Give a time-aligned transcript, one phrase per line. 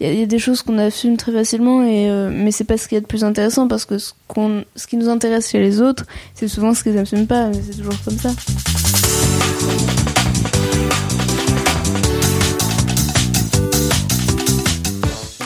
[0.00, 2.86] Il y, a- des choses qu'on assume très facilement, et, euh, mais c'est pas ce
[2.86, 5.58] qu'il y a de plus intéressant parce que ce, qu'on, ce qui nous intéresse chez
[5.60, 8.30] les autres, c'est souvent ce qu'ils n'assument pas, mais c'est toujours comme ça.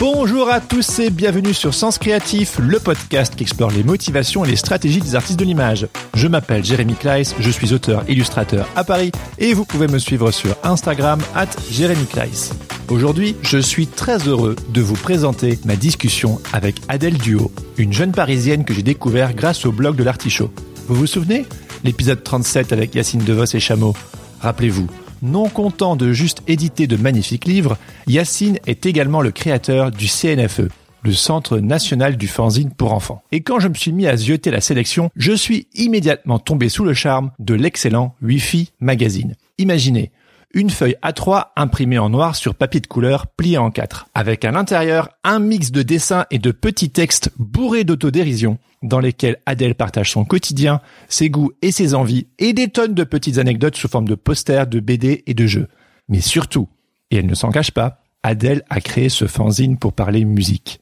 [0.01, 4.49] Bonjour à tous et bienvenue sur Sens Créatif, le podcast qui explore les motivations et
[4.49, 5.87] les stratégies des artistes de l'image.
[6.15, 10.31] Je m'appelle Jérémy Kleiss, je suis auteur illustrateur à Paris et vous pouvez me suivre
[10.31, 12.55] sur Instagram at Jérémy Kleiss.
[12.89, 18.13] Aujourd'hui, je suis très heureux de vous présenter ma discussion avec Adèle Duo, une jeune
[18.13, 20.51] parisienne que j'ai découvert grâce au blog de l'artichaut.
[20.89, 21.45] Vous vous souvenez?
[21.85, 23.95] L'épisode 37 avec Yacine Devos et Chameau.
[24.41, 24.87] Rappelez-vous,
[25.23, 27.77] non content de juste éditer de magnifiques livres,
[28.07, 30.69] Yacine est également le créateur du CNFE,
[31.03, 33.23] le Centre national du fanzine pour enfants.
[33.33, 36.85] Et quand je me suis mis à zioter la sélection, je suis immédiatement tombé sous
[36.85, 39.37] le charme de l'excellent Wi-Fi Magazine.
[39.59, 40.11] Imaginez,
[40.53, 44.51] une feuille A3 imprimée en noir sur papier de couleur plié en quatre, avec à
[44.51, 50.11] l'intérieur un mix de dessins et de petits textes bourrés d'autodérision, dans lesquels Adèle partage
[50.11, 54.09] son quotidien, ses goûts et ses envies, et des tonnes de petites anecdotes sous forme
[54.09, 55.69] de posters, de BD et de jeux.
[56.09, 56.69] Mais surtout,
[57.11, 60.81] et elle ne s'en cache pas, Adèle a créé ce fanzine pour parler musique.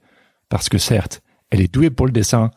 [0.48, 2.50] Parce que certes, elle est douée pour le dessin,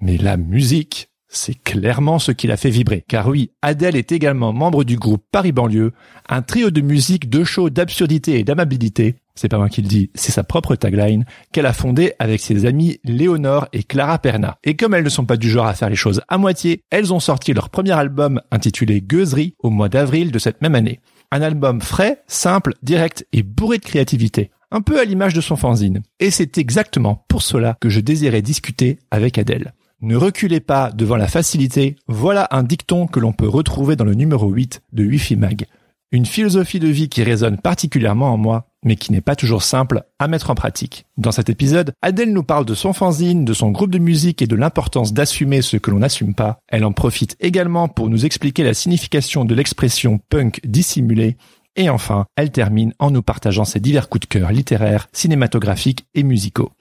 [0.00, 3.04] mais la musique, c'est clairement ce qui l'a fait vibrer.
[3.08, 5.92] Car oui, Adèle est également membre du groupe Paris Banlieue,
[6.28, 9.16] un trio de musique, de show, d'absurdité et d'amabilité.
[9.34, 12.66] C'est pas moi qui le dis, c'est sa propre tagline qu'elle a fondée avec ses
[12.66, 14.58] amis Léonore et Clara Perna.
[14.62, 17.12] Et comme elles ne sont pas du genre à faire les choses à moitié, elles
[17.12, 21.00] ont sorti leur premier album intitulé Gueuserie au mois d'avril de cette même année.
[21.32, 24.50] Un album frais, simple, direct et bourré de créativité.
[24.70, 26.02] Un peu à l'image de son fanzine.
[26.20, 29.72] Et c'est exactement pour cela que je désirais discuter avec Adèle.
[30.04, 34.12] Ne reculez pas devant la facilité, voilà un dicton que l'on peut retrouver dans le
[34.12, 35.64] numéro 8 de Wi-Fi Mag.
[36.12, 40.02] Une philosophie de vie qui résonne particulièrement en moi, mais qui n'est pas toujours simple
[40.18, 41.06] à mettre en pratique.
[41.16, 44.46] Dans cet épisode, Adèle nous parle de son fanzine, de son groupe de musique et
[44.46, 46.58] de l'importance d'assumer ce que l'on n'assume pas.
[46.68, 51.38] Elle en profite également pour nous expliquer la signification de l'expression punk dissimulé.
[51.76, 56.24] Et enfin, elle termine en nous partageant ses divers coups de cœur littéraires, cinématographiques et
[56.24, 56.72] musicaux.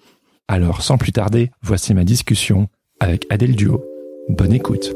[0.50, 2.68] Alors, sans plus tarder, voici ma discussion
[3.04, 3.84] avec Adèle Duo.
[4.30, 4.94] Bonne écoute.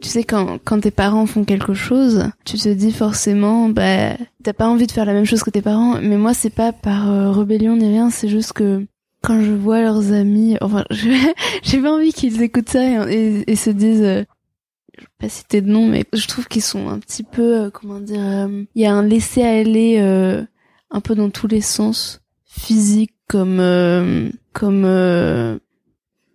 [0.00, 4.52] Tu sais, quand, quand tes parents font quelque chose, tu te dis forcément, bah, t'as
[4.52, 6.00] pas envie de faire la même chose que tes parents.
[6.00, 8.84] Mais moi, c'est pas par euh, rébellion ni rien, c'est juste que
[9.22, 10.84] quand je vois leurs amis, enfin,
[11.62, 13.14] j'ai pas envie qu'ils écoutent ça et,
[13.46, 14.24] et- et se disent, euh,
[14.98, 17.70] je vais pas citer de nom, mais je trouve qu'ils sont un petit peu, euh,
[17.70, 20.42] comment dire, euh, il y a un laisser aller euh,
[20.90, 25.58] un peu dans tous les sens, physique comme euh, comme euh,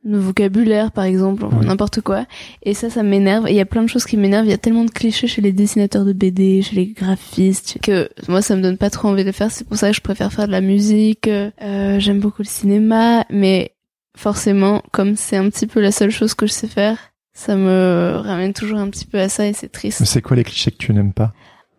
[0.04, 1.66] le vocabulaire par exemple, Ouais.
[1.66, 2.26] n'importe quoi.
[2.64, 3.48] Et ça, ça m'énerve.
[3.48, 4.46] Et il y a plein de choses qui m'énervent.
[4.46, 8.10] Il y a tellement de clichés chez les dessinateurs de BD, chez les graphistes, que
[8.28, 9.52] moi, ça me donne pas trop envie de faire.
[9.52, 11.28] C'est pour ça que je préfère faire de la musique.
[11.28, 13.72] Euh, J'aime beaucoup le cinéma, mais
[14.16, 16.98] forcément, comme c'est un petit peu la seule chose que je sais faire,
[17.34, 20.00] ça me ramène toujours un petit peu à ça et c'est triste.
[20.00, 21.34] Mais c'est quoi les clichés que tu n'aimes pas?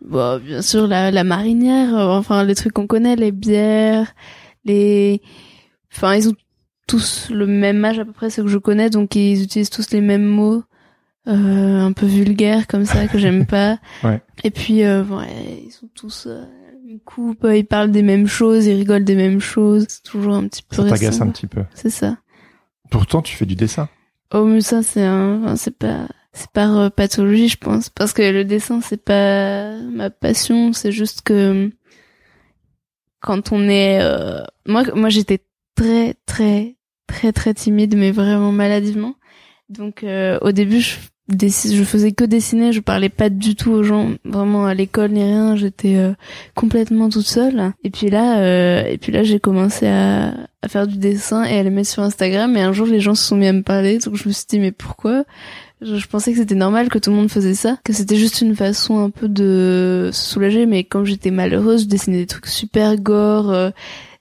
[0.07, 4.13] Bon, bien sûr, la, la marinière, euh, enfin, les trucs qu'on connaît, les bières,
[4.65, 5.21] les...
[5.99, 6.37] Enfin, ils ont
[6.87, 9.91] tous le même âge à peu près, ceux que je connais, donc ils utilisent tous
[9.91, 10.63] les mêmes mots,
[11.27, 13.79] euh, un peu vulgaires comme ça, que j'aime pas.
[14.05, 14.21] Ouais.
[14.45, 16.29] Et puis, euh, ouais, ils sont tous...
[16.89, 19.85] Une coupe, euh, ils parlent des mêmes choses, ils rigolent des mêmes choses.
[19.91, 20.77] C'est toujours un petit peu...
[20.77, 21.63] Ça t'agace un petit peu.
[21.75, 22.17] C'est ça.
[22.91, 23.91] Pourtant, tu fais du dessin.
[24.33, 28.13] Oh mais ça c'est un, enfin, c'est pas, c'est par euh, pathologie je pense, parce
[28.13, 31.71] que le dessin c'est pas ma passion, c'est juste que
[33.21, 35.41] quand on est, euh, moi moi j'étais
[35.79, 36.77] très très
[37.07, 39.15] très très timide mais vraiment maladivement,
[39.69, 40.97] donc euh, au début je
[41.31, 45.23] je faisais que dessiner, je parlais pas du tout aux gens, vraiment à l'école ni
[45.23, 46.15] rien, j'étais euh,
[46.55, 47.73] complètement toute seule.
[47.85, 50.33] Et puis là, euh, et puis là j'ai commencé à,
[50.63, 52.57] à faire du dessin et à le mettre sur Instagram.
[52.57, 54.47] Et un jour les gens se sont mis à me parler, donc je me suis
[54.49, 55.25] dit mais pourquoi?
[55.81, 58.57] Je, pensais que c'était normal que tout le monde faisait ça, que c'était juste une
[58.57, 60.67] façon un peu de se soulager.
[60.67, 63.73] Mais quand j'étais malheureuse, je dessinais des trucs super gore.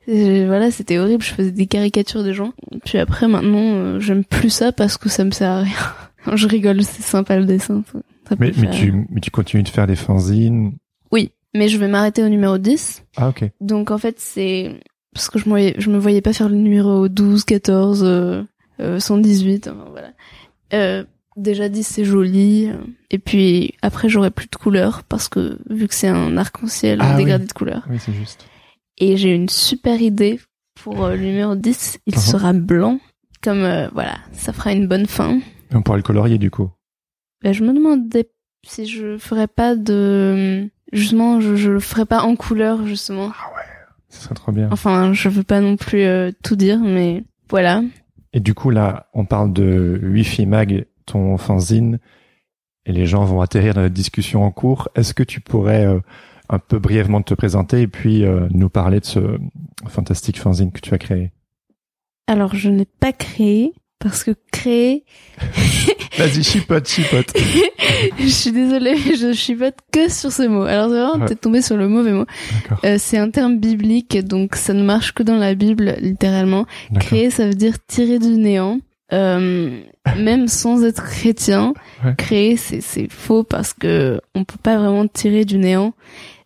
[0.07, 1.24] Et voilà, c'était horrible.
[1.24, 2.54] Je faisais des caricatures des gens.
[2.86, 5.75] Puis après, maintenant, euh, j'aime plus ça parce que ça me sert à rien.
[6.36, 7.83] je rigole, c'est sympa le dessin.
[7.92, 8.00] Ça,
[8.30, 10.74] ça peut Mais, mais, tu, mais tu continues de faire des fanzines
[11.12, 13.04] Oui, mais je vais m'arrêter au numéro 10.
[13.18, 13.50] Ah, ok.
[13.59, 14.80] Donc en fait, c'est
[15.13, 18.44] parce que je me voyais, je me voyais pas faire le numéro 12, 14, euh,
[18.80, 20.09] euh, 118, enfin, voilà.
[20.74, 21.04] Euh,
[21.38, 22.69] déjà 10 c'est joli
[23.12, 27.12] et puis après j'aurai plus de couleurs parce que vu que c'est un arc-en-ciel Ah
[27.13, 27.24] un oui.
[27.24, 28.48] dégradé de couleurs Oui, c'est juste.
[28.97, 30.39] Et j'ai une super idée
[30.75, 32.19] pour euh, le numéro 10 il Mhm.
[32.21, 32.99] sera blanc
[33.41, 35.38] comme euh, voilà ça fera une bonne fin
[35.71, 36.69] Et on pourra le colorier du coup.
[37.44, 38.29] Ben, je me demandais
[38.65, 43.49] si je ferais pas de justement je, je le ferais pas en couleur justement Ah
[43.55, 43.63] ouais.
[44.09, 44.69] Ce serait trop bien.
[44.71, 47.81] enfin je veux pas non plus euh, tout dire mais voilà
[48.33, 51.99] Et du coup, là, on parle de Wi-Fi Mag, ton fanzine,
[52.85, 54.89] et les gens vont atterrir dans notre discussion en cours.
[54.95, 55.99] Est-ce que tu pourrais euh,
[56.49, 59.19] un peu brièvement te présenter et puis euh, nous parler de ce
[59.88, 61.31] fantastique fanzine que tu as créé
[62.27, 65.03] alors je n'ai pas créé parce que créer
[66.17, 67.31] Vas-y, chipote, chipote.
[68.19, 70.63] je suis désolée, mais je chipote que sur ce mot.
[70.63, 71.25] Alors c'est vraiment Ouais.
[71.27, 72.25] peut-être tombé sur le mauvais mot.
[72.85, 76.65] Euh, c'est un terme biblique, donc ça ne marche que dans la Bible, littéralement.
[76.99, 78.79] Créer, ça veut dire tirer du néant.
[79.13, 79.79] Euh,
[80.17, 81.73] même sans être chrétien,
[82.03, 82.15] Ouais.
[82.17, 85.94] créer, c'est c'est faux parce que on peut pas vraiment tirer du néant.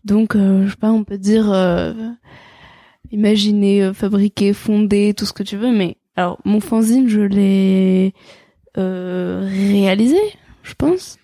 [0.04, 1.94] Donc, euh, je sais pas, on peut dire euh,
[3.12, 5.72] imaginer, euh, fabriquer, fonder, tout ce que tu veux.
[5.72, 8.14] Mais alors, mon fanzine, je l'ai
[8.78, 10.20] euh, réalisé,
[10.64, 11.18] je pense.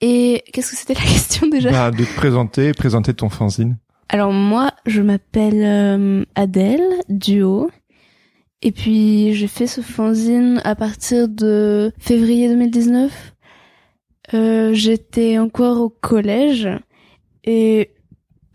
[0.00, 1.70] Et qu'est-ce que c'était la question déjà?
[1.70, 3.76] Bah, de te présenter, présenter ton fanzine.
[4.08, 7.70] Alors moi, je m'appelle euh, Adèle Duo.
[8.60, 13.34] Et puis j'ai fait ce fanzine à partir de février 2019.
[14.34, 16.68] Euh, J'étais encore au collège
[17.44, 17.92] et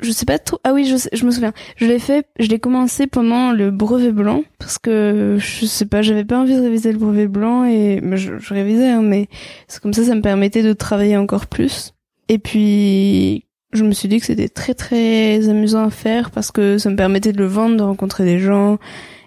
[0.03, 0.59] je sais pas trop.
[0.63, 1.53] Ah oui, je, sais- je me souviens.
[1.77, 2.25] Je l'ai fait.
[2.39, 6.01] Je l'ai commencé pendant le brevet blanc parce que je sais pas.
[6.01, 9.27] J'avais pas envie de réviser le brevet blanc et mais je, je révisais, hein, mais
[9.67, 11.93] c'est comme ça, ça me permettait de travailler encore plus.
[12.29, 16.77] Et puis je me suis dit que c'était très très amusant à faire parce que
[16.77, 18.77] ça me permettait de le vendre, de rencontrer des gens.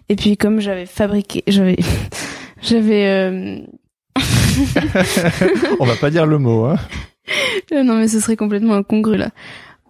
[0.09, 1.77] Et puis comme j'avais fabriqué, j'avais,
[2.63, 3.59] j'avais, euh,
[5.81, 6.77] On va pas dire le mot, hein.
[7.73, 9.31] euh, non mais ce serait complètement incongru là.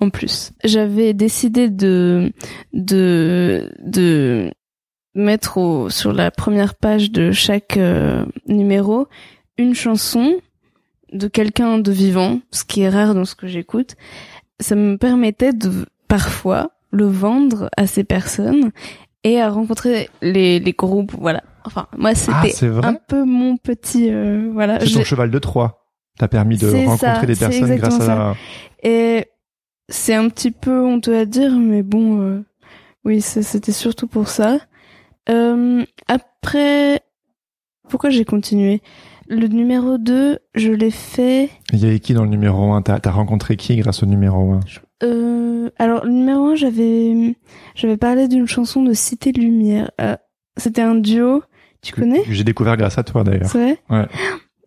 [0.01, 2.33] En plus, j'avais décidé de
[2.73, 4.51] de de
[5.15, 9.09] mettre au, sur la première page de chaque euh, numéro
[9.59, 10.37] une chanson
[11.13, 13.95] de quelqu'un de vivant, ce qui est rare dans ce que j'écoute.
[14.61, 18.71] Ça me permettait de parfois le vendre à ces personnes
[19.25, 21.13] et à rencontrer les, les groupes.
[21.19, 21.43] Voilà.
[21.65, 24.79] Enfin, moi Ah, c'était un peu mon petit euh, voilà.
[24.81, 25.83] C'est ton cheval de Troie.
[26.19, 28.35] T'as permis de rencontrer ça, des personnes grâce à...
[28.83, 29.27] Et
[29.89, 32.45] c'est un petit peu honteux à dire, mais bon, euh,
[33.05, 34.59] oui, c'était surtout pour ça.
[35.29, 37.01] Euh, après,
[37.89, 38.81] pourquoi j'ai continué?
[39.29, 41.51] Le numéro 2, je l'ai fait...
[41.73, 44.53] Il y avait qui dans le numéro 1 T'as t'as rencontré qui grâce au numéro
[44.53, 44.61] 1
[45.03, 47.35] Euh, alors, le numéro 1, j'avais
[47.75, 49.91] j'avais parlé d'une chanson de Cité Lumière.
[50.01, 50.17] Euh,
[50.57, 51.43] C'était un duo,
[51.83, 52.23] tu connais?
[52.29, 53.51] J'ai découvert grâce à toi d'ailleurs.
[53.51, 53.79] C'est vrai?
[53.91, 54.07] Ouais.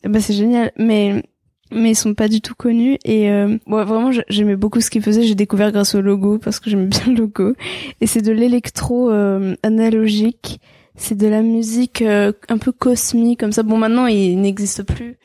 [0.10, 1.24] Bah c'est génial, mais
[1.72, 4.90] mais ils sont pas du tout connus et euh, ouais, vraiment j'a- j'aimais beaucoup ce
[4.90, 5.24] qu'ils faisaient.
[5.24, 7.54] J'ai découvert grâce au logo parce que j'aimais bien le logo
[8.02, 10.60] et c'est de l'électro euh, analogique.
[10.96, 13.64] C'est de la musique euh, un peu cosmique comme ça.
[13.64, 15.18] Bon maintenant il n'existe plus.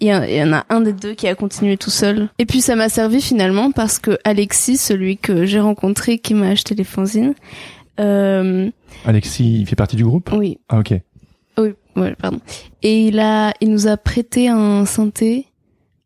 [0.00, 2.28] Il y, a- il y en a un des deux qui a continué tout seul.
[2.38, 6.48] Et puis ça m'a servi finalement parce que Alexis, celui que j'ai rencontré qui m'a
[6.50, 7.34] acheté les fanzines,
[8.00, 8.70] euh,
[9.04, 10.30] Alexis, il fait partie du groupe?
[10.32, 10.94] Oui, Ah ok.
[11.58, 12.38] oui, ouais, pardon.
[12.84, 15.46] Et il a, il nous a prêté un synthé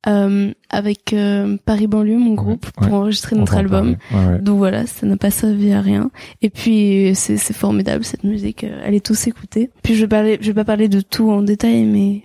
[0.06, 2.88] euh, avec euh, Paris banlieue, mon groupe, ouais.
[2.88, 3.96] pour enregistrer notre album.
[4.12, 4.38] Ouais.
[4.40, 6.10] Donc voilà, ça n'a pas servi à rien.
[6.40, 9.70] Et puis c'est c'est formidable cette musique, euh, allez tous écouter.
[9.82, 12.22] Puis je vais parler, je vais pas parler de tout en détail, mais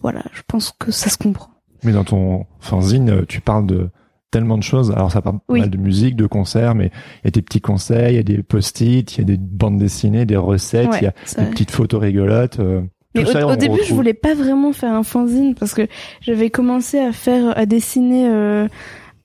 [0.00, 1.50] voilà, je pense que ça se comprend.
[1.84, 3.90] Mais dans ton fanzine, euh, tu parles de
[4.30, 4.90] tellement de choses.
[4.92, 6.90] Alors ça parle pas mal de musique, de concerts, mais
[7.22, 9.36] il y a des petits conseils, il y a des post-it, il y a des
[9.36, 11.14] bandes dessinées, des recettes, il y a
[11.44, 12.58] des petites photos rigolotes.
[12.58, 12.82] euh,
[13.14, 13.96] Mais au, ça, au début, je retrouve.
[13.96, 15.86] voulais pas vraiment faire un fanzine parce que
[16.20, 18.68] j'avais commencé à faire, à dessiner euh,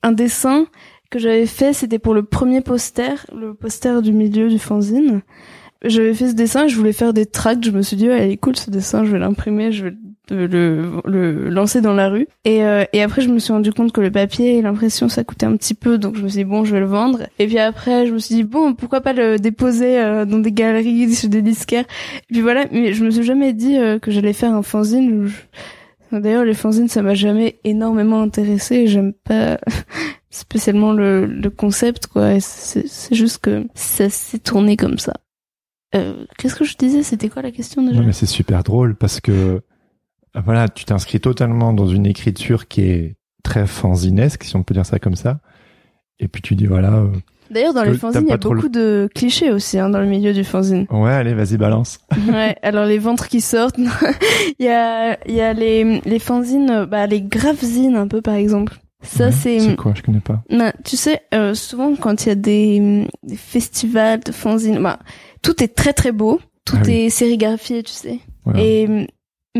[0.02, 0.66] un dessin
[1.10, 1.72] que j'avais fait.
[1.72, 5.22] C'était pour le premier poster, le poster du milieu du fanzine.
[5.84, 7.64] J'avais fait ce dessin, et je voulais faire des tracts.
[7.64, 9.96] Je me suis dit, elle est cool ce dessin, je vais l'imprimer, je vais le,
[10.30, 12.26] le, le lancer dans la rue.
[12.44, 15.24] Et, euh, et après, je me suis rendu compte que le papier et l'impression, ça
[15.24, 17.20] coûtait un petit peu, donc je me suis dit, bon, je vais le vendre.
[17.38, 20.52] Et puis après, je me suis dit, bon, pourquoi pas le déposer euh, dans des
[20.52, 21.84] galeries, chez des disquaires.
[22.30, 25.26] Et puis voilà, mais je me suis jamais dit euh, que j'allais faire un fanzine.
[25.26, 28.86] je- D'ailleurs, les fanzines, ça m'a jamais énormément intéressé.
[28.86, 29.58] J'aime pas
[30.30, 32.40] spécialement le, le concept, quoi.
[32.40, 35.12] C'est juste que ça s'est tourné comme ça.
[35.94, 37.02] Euh, Qu'est-ce que je disais?
[37.02, 38.00] C'était quoi la question déjà?
[38.00, 39.60] Non, mais c'est super drôle parce que
[40.34, 44.86] voilà, tu t'inscris totalement dans une écriture qui est très fanzinesque, si on peut dire
[44.86, 45.40] ça comme ça.
[46.20, 46.92] Et puis tu dis voilà.
[46.94, 47.08] euh,
[47.50, 50.06] D'ailleurs, dans les fanzines, il y a le- beaucoup de clichés aussi hein, dans le
[50.06, 50.86] milieu du fanzine.
[50.90, 51.98] ouais, allez, vas-y, balance.
[52.28, 53.78] ouais, alors les ventres qui sortent,
[54.58, 58.20] il y a, il y a les, les fanzines, euh, bah, les graphzines un peu
[58.20, 58.78] par exemple.
[59.00, 59.60] Ça, Ouais, c'est...
[59.60, 59.92] C'est quoi?
[59.94, 60.42] Je connais pas.
[60.50, 64.98] Bah, tu sais, euh, souvent quand il y a des, des festivals de fanzines, bah,
[65.40, 66.92] tout est très très beau, tout Ah oui.
[66.94, 68.18] est sérigraphié, tu sais.
[68.56, 69.06] Et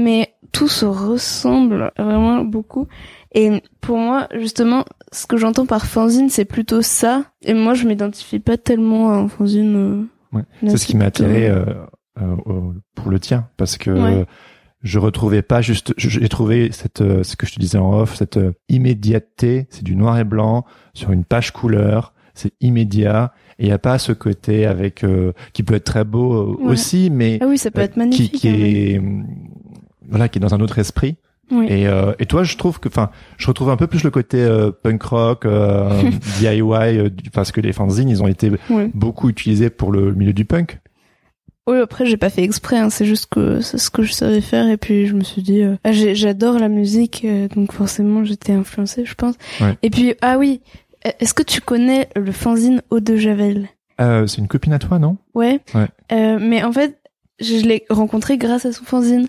[0.03, 2.87] mais tout se ressemble vraiment beaucoup.
[3.35, 7.25] Et pour moi, justement, ce que j'entends par fanzine, c'est plutôt ça.
[7.43, 9.77] Et moi, je m'identifie pas tellement à un fanzine.
[9.77, 10.03] euh,
[10.33, 10.43] Ouais.
[10.67, 11.65] C'est ce qui m'a attiré euh,
[12.21, 12.37] euh,
[12.95, 14.27] pour le tien, parce que Ouais.
[14.83, 15.95] je retrouvais pas juste.
[15.97, 18.39] J'ai trouvé cette, ce que je te disais en off, cette
[18.69, 19.67] immédiateté.
[19.71, 20.65] C'est du noir et blanc
[20.95, 22.13] sur une page couleur.
[22.35, 25.05] C'est immédiat et il y a pas ce côté avec
[25.53, 26.71] qui peut être très beau Ouais.
[26.73, 28.33] aussi, mais Ah oui, ça peut euh, être magnifique.
[28.33, 29.27] qui, qui hein, est hum,
[30.09, 31.17] voilà, qui est dans un autre esprit.
[31.51, 31.67] Oui.
[31.71, 34.39] Et, euh, et toi, je trouve que, enfin, je retrouve un peu plus le côté
[34.39, 35.89] euh, punk rock, euh,
[36.41, 38.91] DIY, euh, du- parce que les fanzines, ils ont été Oui.
[38.95, 40.79] beaucoup utilisés pour le milieu du punk.
[41.67, 44.41] Oui, après, j'ai pas fait exprès, hein, c'est juste que c'est ce que je savais
[44.41, 48.25] faire, et puis je me suis dit, euh, ah, j'adore la musique, euh, donc forcément,
[48.25, 49.35] j'étais influencée, je pense.
[49.61, 49.77] Ouais.
[49.83, 50.61] Et puis, ah oui,
[51.07, 53.69] euh, est-ce que tu connais le fanzine Eau de Javel?
[54.01, 55.17] Euh, c'est une copine à toi, non?
[55.35, 55.61] Ouais.
[55.75, 55.89] Ouais.
[56.13, 56.99] Euh, mais en fait,
[57.41, 59.29] je l'ai rencontré grâce à son fanzine.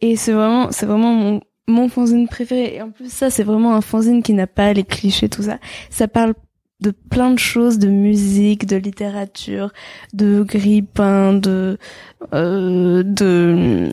[0.00, 2.76] Et c'est vraiment, c'est vraiment mon, mon fanzine préféré.
[2.76, 5.58] Et en plus, ça, c'est vraiment un fanzine qui n'a pas les clichés, tout ça.
[5.90, 6.34] Ça parle
[6.80, 9.72] de plein de choses, de musique, de littérature,
[10.14, 11.76] de grippin, de,
[12.34, 13.90] euh, de,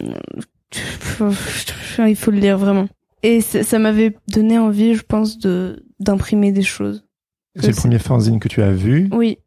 [2.08, 2.88] il faut le lire vraiment.
[3.24, 7.06] Et ça ça m'avait donné envie, je pense, de, d'imprimer des choses.
[7.56, 9.10] C'est le premier fanzine que tu as vu.
[9.12, 9.40] Oui.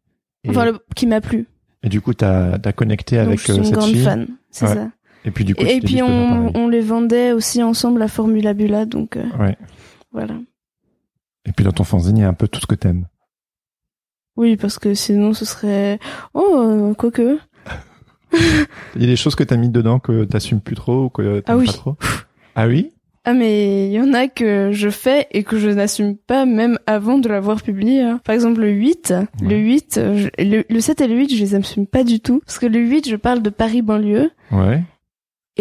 [0.43, 1.47] Et, Enfin, le, qui m'a plu.
[1.83, 4.03] et du coup, t'as as connecté Donc, avec je suis euh, une cette grande fille.
[4.03, 4.27] fan.
[4.51, 4.73] C'est Ouais.
[4.73, 4.89] ça.
[5.25, 9.17] Et puis du coup, Et, puis on, les vendait aussi ensemble à Formula Bula, donc
[9.17, 9.57] euh, Ouais.
[10.11, 10.35] voilà.
[11.45, 13.05] Et puis dans ton fanzine, il y a un peu tout ce que t'aimes.
[14.37, 15.99] Oui, parce que sinon ce serait
[16.33, 17.37] oh euh, quoique.
[18.95, 21.39] Il y a des choses que t'as mis dedans que t'assumes plus trop ou que
[21.39, 21.65] t'aimes Ah oui.
[21.65, 21.95] pas trop?
[22.55, 22.91] Ah oui?
[23.25, 26.77] Ah mais il y en a que je fais et que je n'assume pas même
[26.87, 28.01] avant de l'avoir publié.
[28.01, 28.21] hein.
[28.23, 29.55] Par exemple le 8, le Ouais.
[29.57, 32.39] 8, euh, je- le, le 7 et le 8, je les assume pas du tout
[32.45, 34.81] parce que le 8, je parle de Paris banlieue Ouais.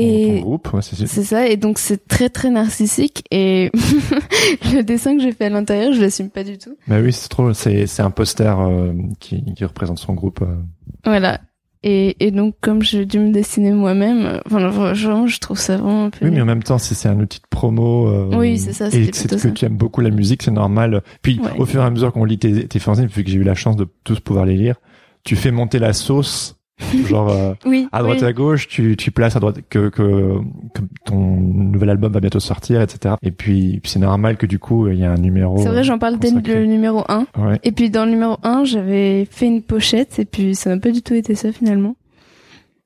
[0.01, 3.71] Et groupe, ouais, c'est ça et donc c'est très très narcissique et
[4.73, 6.77] le dessin que j'ai fait à l'intérieur, je l'assume pas du tout.
[6.87, 7.53] Bah oui, c'est trop.
[7.53, 10.41] C'est c'est un poster euh, qui, qui représente son groupe.
[10.43, 10.57] euh.
[11.05, 11.41] Voilà.
[11.85, 15.77] Et, et donc, comme j'ai dû me dessiner moi-même, euh, enfin, vraiment, je trouve ça
[15.77, 16.25] vraiment un peu...
[16.27, 18.89] Oui, mais en même temps, si c'est un outil de promo, euh, Oui, c'est ça,
[18.89, 19.51] et c'est que ça.
[19.53, 21.03] tu aimes beaucoup la musique, c'est normal.
[21.23, 21.53] Puis, Ouais.
[21.57, 23.55] au fur et à mesure qu'on lit tes, tes fanzines, vu que j'ai eu la
[23.55, 24.75] chance de tous pouvoir les lire,
[25.23, 26.57] tu fais monter la sauce,
[27.09, 28.25] genre euh, oui, à droite oui.
[28.25, 30.35] et à gauche, tu, tu places à droite que, que,
[30.75, 33.17] que ton nouvel album va bientôt sortir, etc.
[33.23, 35.59] Et puis, c'est normal que du coup, il y a un numéro.
[35.59, 37.27] C'est vrai, j'en parle dès le numéro 1.
[37.37, 37.59] Ouais.
[37.65, 40.91] Et puis, dans le numéro 1, j'avais fait une pochette, et puis ça n'a pas
[40.91, 41.97] du tout été ça, finalement.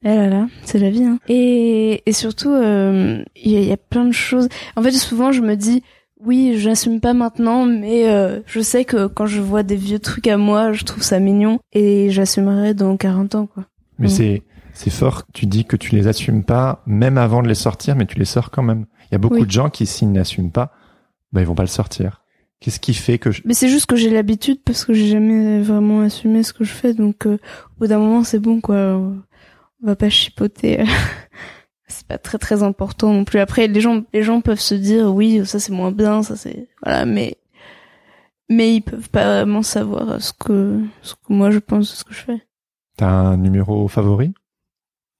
[0.05, 1.19] Eh là là, c'est la vie, hein.
[1.29, 4.49] Et, et surtout, euh, il y, a- y a plein de choses.
[4.75, 5.85] En fait, souvent, je me dis,
[6.25, 10.27] oui, j'assume pas maintenant, mais euh, je sais que quand je vois des vieux trucs
[10.27, 13.65] à moi, je trouve ça mignon, et j'assumerai dans 40 ans, quoi.
[14.03, 14.11] Mais Mm.
[14.11, 14.43] c'est
[14.75, 15.25] c'est fort.
[15.33, 18.25] Tu dis que tu les assumes pas, même avant de les sortir, mais tu les
[18.25, 18.87] sors quand même.
[19.05, 19.47] Il y a beaucoup Oui.
[19.47, 20.73] de gens qui, s'ils n'assument pas,
[21.33, 22.23] bah ils vont pas le sortir.
[22.61, 23.43] Qu'est-ce qui fait que je...
[23.45, 26.73] Mais c'est juste que j'ai l'habitude parce que j'ai jamais vraiment assumé ce que je
[26.73, 27.35] fais, donc euh,
[27.77, 28.77] au bout d'un moment c'est bon quoi.
[28.77, 29.23] On
[29.83, 30.85] va pas chipoter.
[31.89, 33.41] c'est pas très très important non plus.
[33.41, 36.69] Après les gens les gens peuvent se dire oui ça c'est moins bien, ça c'est
[36.83, 37.37] voilà, mais
[38.49, 42.05] mais ils peuvent pas vraiment savoir ce que ce que moi je pense de ce
[42.05, 42.43] que je fais.
[42.97, 44.33] T'as un numéro favori?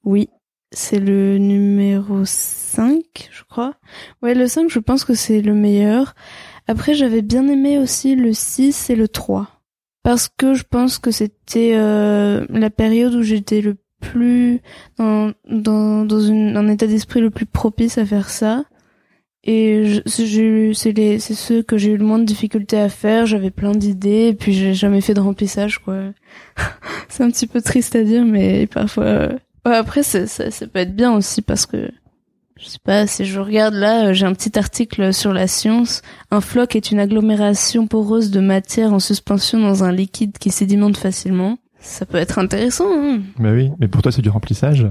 [0.05, 0.29] Oui,
[0.73, 3.75] c'est le numéro 5, je crois.
[4.23, 6.15] Ouais, le 5, je pense que c'est le meilleur.
[6.67, 9.49] Après, j'avais bien aimé aussi le 6 et le 3.
[10.03, 14.61] Parce que je pense que c'était euh, la période où j'étais le plus
[14.99, 18.65] dans, un état d'esprit le plus propice à faire ça.
[19.45, 23.27] Et c'est- ceux que j'ai eu le moins de difficultés à faire.
[23.27, 25.97] J'avais plein d'idées, et puis j'ai jamais fait de remplissage, quoi.
[27.09, 29.33] c'est un petit peu triste à dire, mais parfois, euh,
[29.65, 31.89] Ouais, après, ça, ça, ça peut être bien aussi parce que,
[32.59, 36.03] je sais pas, si je regarde là, euh, j'ai un petit article sur la science.
[36.33, 40.97] Un floc est une agglomération poreuse de matière en suspension dans un liquide qui sédimente
[40.97, 41.59] facilement.
[41.79, 43.21] Ça peut être intéressant, hein.
[43.39, 44.87] Bah oui, mais pour toi c'est du remplissage.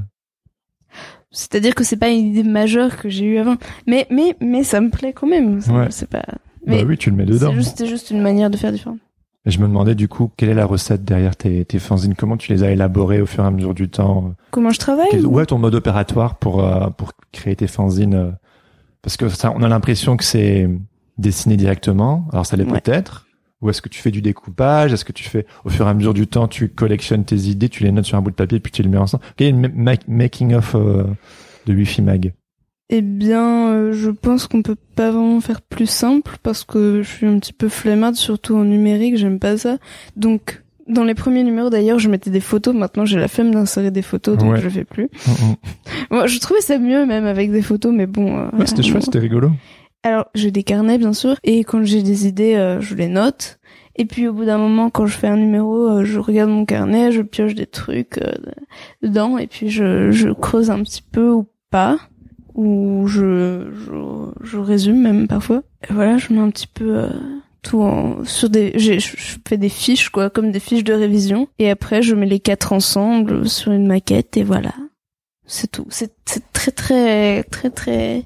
[1.32, 3.56] C'est-à-dire que c'est pas une idée majeure que j'ai eue avant.
[3.88, 5.62] Mais, mais, mais ça me plaît quand même.
[5.62, 5.88] Ça- Ouais.
[5.90, 6.24] C'est pas,
[6.66, 7.50] mais bah oui, tu le mets dedans.
[7.50, 9.00] c'est juste, juste une manière de faire différente.
[9.46, 12.38] Et je me demandais du coup quelle est la recette derrière tes, tes fanzines, comment
[12.38, 14.36] tu les as élaborées au fur et à mesure du temps?
[14.52, 15.08] Comment je travaille?
[15.10, 18.14] Quel- Ouais, ton mode opératoire pour euh, pour créer tes fanzines.
[18.14, 18.32] euh,
[19.02, 20.70] Parce que ça, on a l'impression que c'est
[21.18, 22.28] dessiné directement.
[22.34, 22.80] Alors ça l'est Ouais.
[22.82, 23.26] peut-être,
[23.62, 24.92] Ou est-ce que tu fais du découpage?
[24.94, 27.70] Est-ce que tu fais, au fur et à mesure du temps, tu collectionnes tes idées,
[27.70, 29.24] tu les notes sur un bout de papier, puis tu les mets ensemble?
[29.38, 31.04] Quel est le making of euh,
[31.68, 32.34] de Wi-Fi Mag?
[32.94, 37.08] Eh bien, euh, je pense qu'on peut pas vraiment faire plus simple parce que je
[37.08, 39.78] suis un petit peu flemmarde, surtout en numérique, j'aime pas ça.
[40.18, 42.76] Donc, dans les premiers numéros d'ailleurs, je mettais des photos.
[42.76, 45.10] Maintenant, j'ai la flemme d'insérer des photos, donc je le fais plus.
[46.12, 48.38] bon, je trouvais ça mieux même avec des photos, mais bon.
[48.38, 49.52] Euh, c'était chouette, c'était rigolo.
[50.04, 53.60] Alors, j'ai des carnets bien sûr, et quand j'ai des idées, euh, je les note.
[53.96, 56.66] Et puis au bout d'un moment, quand je fais un numéro, euh, je regarde mon
[56.66, 58.20] carnet, je pioche des trucs
[59.02, 62.00] dedans, et puis je, je creuse un petit peu ou pas,
[62.56, 65.64] ou je, je, je résume même parfois.
[65.90, 67.08] Et voilà, je mets un petit peu
[67.62, 68.98] tout en, sur des, je
[69.48, 72.74] fais des fiches quoi, comme des fiches de révision, et après je mets les quatre
[72.74, 74.74] ensemble sur une maquette et voilà,
[75.46, 75.86] c'est tout.
[75.90, 76.14] C'est
[76.54, 78.26] très très très très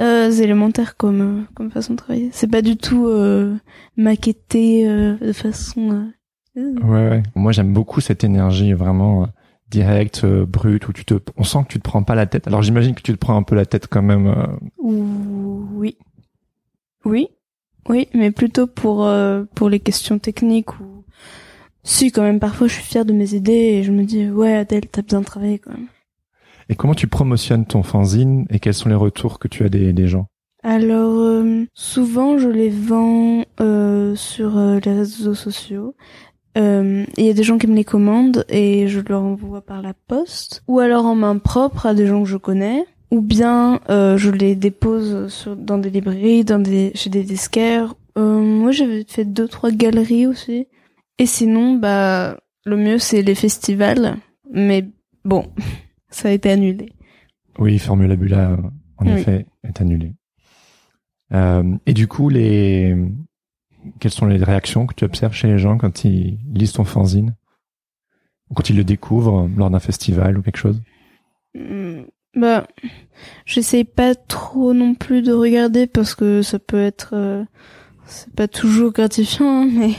[0.00, 2.30] euh, élémentaire comme comme façon de travailler.
[2.32, 3.56] C'est pas du tout euh,
[3.96, 6.10] maquetté euh, de façon.
[6.56, 7.22] Euh, ouais, ouais.
[7.34, 9.26] Moi j'aime beaucoup cette énergie vraiment euh,
[9.70, 12.46] directe, brute, où tu te, on sent que tu te prends pas la tête.
[12.46, 14.34] Alors j'imagine que tu te prends un peu la tête quand même.
[14.78, 15.96] Oui.
[17.04, 17.28] Oui.
[17.88, 21.04] Oui, mais plutôt pour euh, pour les questions techniques ou
[21.84, 24.54] si quand même parfois je suis fière de mes idées et je me dis ouais
[24.54, 25.86] Adèle t'as bien travaillé quand même.
[26.68, 30.06] Et comment tu promotionnes ton fanzine et quels sont les retours que tu as des,
[30.06, 30.26] gens?
[30.62, 35.94] Alors euh, souvent je les vends euh, sur euh, les réseaux sociaux.
[36.56, 39.94] Il y a des gens qui me les commandent et je leur envoie par la
[39.94, 44.16] poste ou alors en main propre à des gens que je connais ou bien euh,
[44.16, 47.94] je les dépose sur, dans des librairies, dans des, chez des disquaires.
[48.16, 50.66] Euh, moi, j'avais fait deux trois galeries aussi.
[51.18, 54.16] Et sinon, bah, le mieux c'est les festivals.
[54.52, 54.88] Mais
[55.24, 55.46] bon,
[56.10, 56.92] ça a été annulé.
[57.58, 58.56] Oui, Formula Bula,
[58.98, 60.14] en effet, est annulé.
[61.32, 62.96] Euh, et du coup, les
[64.00, 67.34] quelles sont les réactions que tu observes chez les gens quand ils lisent ton fanzine,
[68.50, 70.82] ou quand ils le découvrent lors d'un festival ou quelque chose?
[71.54, 72.02] Hmm,
[72.34, 72.66] bah,
[73.44, 77.44] j'essaye pas trop non plus de regarder parce que ça peut être, euh,
[78.04, 79.94] c'est pas toujours gratifiant, hein, mais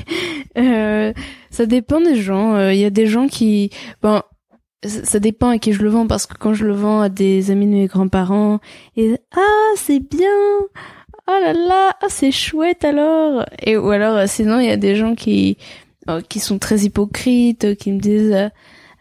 [0.58, 1.14] euh,
[1.50, 2.56] ça dépend des gens.
[2.56, 4.22] Il euh, y a des gens qui, bon,
[4.86, 7.52] ça dépend à qui je le vends parce que quand je le vends à des
[7.52, 8.60] amis de mes grands-parents,
[8.96, 10.30] et ah c'est bien,
[11.28, 14.96] oh là là, ah c'est chouette alors, et ou alors sinon il y a des
[14.96, 15.58] gens qui
[16.28, 18.50] qui sont très hypocrites, qui me disent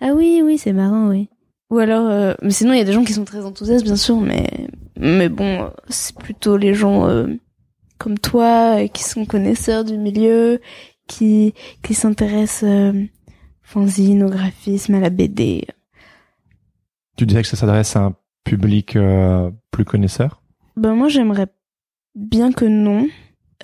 [0.01, 1.29] ah oui oui c'est marrant oui.
[1.71, 3.97] Ou alors, euh, mais sinon il y a des gens qui sont très enthousiastes bien
[3.97, 4.47] sûr, mais
[4.99, 7.27] mais bon, c'est plutôt les gens euh,
[7.99, 10.61] comme toi euh, qui sont connaisseurs du milieu,
[11.07, 12.93] qui qui s'intéressent euh,
[13.69, 15.67] fanzine, au graphisme, à la BD.
[17.17, 18.97] Tu disais que ça s'adresse à un public
[19.71, 20.43] plus connaisseur?
[20.77, 21.49] Ben moi j'aimerais
[22.15, 23.09] bien que non.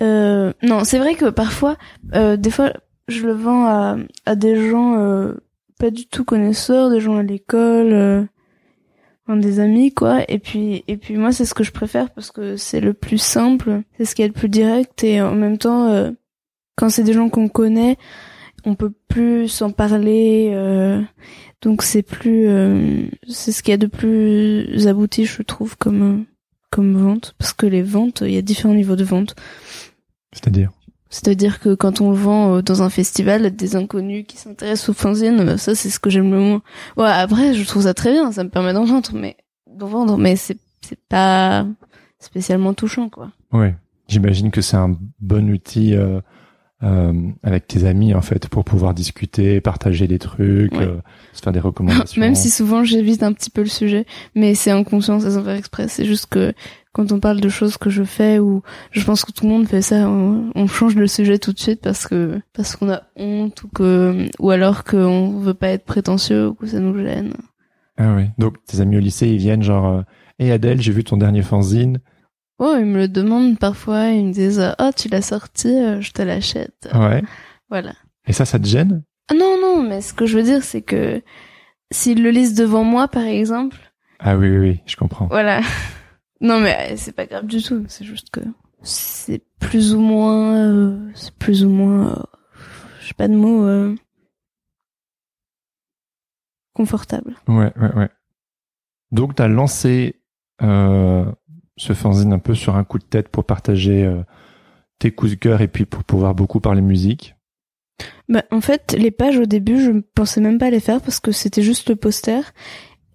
[0.01, 1.77] non, c'est vrai que parfois,
[2.13, 2.73] des fois,
[3.07, 5.33] je le vends à, à des gens
[5.79, 8.23] pas du tout connaisseur, des gens à l'école, euh,
[9.27, 10.21] des amis quoi.
[10.29, 13.17] Et puis et puis moi c'est ce que je préfère parce que c'est le plus
[13.17, 16.11] simple, c'est ce qui est le plus direct et en même temps euh,
[16.75, 17.97] quand c'est des gens qu'on connaît,
[18.65, 20.51] on peut plus s'en parler.
[20.53, 21.01] Euh,
[21.61, 26.25] donc c'est plus euh, c'est ce qui est de plus abouti je trouve comme
[26.69, 29.35] comme vente parce que les ventes il y a différents niveaux de vente.
[30.33, 30.71] C'est-à-dire?
[31.09, 34.93] C'est-à-dire que quand on le vend euh, dans un festival, des inconnus qui s'intéressent aux
[34.93, 36.61] fanzines, euh, ça c'est ce que j'aime le moins.
[36.97, 40.17] Ouais, après je trouve ça très bien, ça me permet d'en vendre, mais d'en vendre,
[40.17, 41.65] mais c'est c'est pas
[42.19, 43.31] spécialement touchant quoi.
[43.53, 43.75] Ouais,
[44.07, 46.19] j'imagine que c'est un bon outil euh,
[46.83, 50.97] euh, avec tes amis en fait pour pouvoir discuter, partager des trucs, euh,
[51.31, 52.19] se faire des recommandations.
[52.21, 55.43] Même si souvent j'évite un petit peu le sujet, mais c'est en conscience et sans
[55.43, 55.87] faire exprès.
[55.87, 56.53] C'est juste que
[56.91, 58.61] quand on parle de choses que je fais ou
[58.91, 61.79] je pense que tout le monde fait ça, on, change de sujet tout de suite
[61.81, 66.49] parce que parce qu'on a honte ou que ou alors qu'on veut pas être prétentieux
[66.49, 67.33] ou que ça nous gêne.
[67.97, 68.25] Ah oui.
[68.37, 70.03] Donc tes amis au lycée ils viennent genre
[70.39, 71.99] "Hé euh, Adèle, j'ai vu ton dernier fanzine."
[72.59, 76.11] Oh, ils me le demandent parfois, ils me disent "Oh, tu l'as sorti, euh, je
[76.11, 77.21] te l'achète." Ouais.
[77.69, 77.93] Voilà.
[78.27, 79.03] Et ça ça te gêne?
[79.29, 81.21] Ah Non non, mais ce que je veux dire c'est que
[81.91, 83.77] s'ils le lisent devant moi par exemple,
[84.19, 85.27] Ah oui oui, oui je comprends.
[85.27, 85.61] Voilà.
[86.41, 87.85] Non, mais euh, c'est pas grave du tout.
[87.87, 88.41] C'est juste que
[88.83, 92.23] c'est plus ou moins, euh, c'est plus ou moins, euh,
[92.99, 93.95] je sais pas de mots, euh,
[96.73, 97.35] confortable.
[97.47, 98.09] Ouais, ouais, ouais.
[99.11, 100.21] Donc, t'as lancé
[101.77, 104.09] ce fanzine un peu sur un coup de tête pour partager
[104.99, 107.35] tes coups de cœur et puis pour pouvoir beaucoup parler musique.
[108.27, 111.31] Bah, en fait, les pages au début, je pensais même pas les faire parce que
[111.31, 112.41] c'était juste le poster.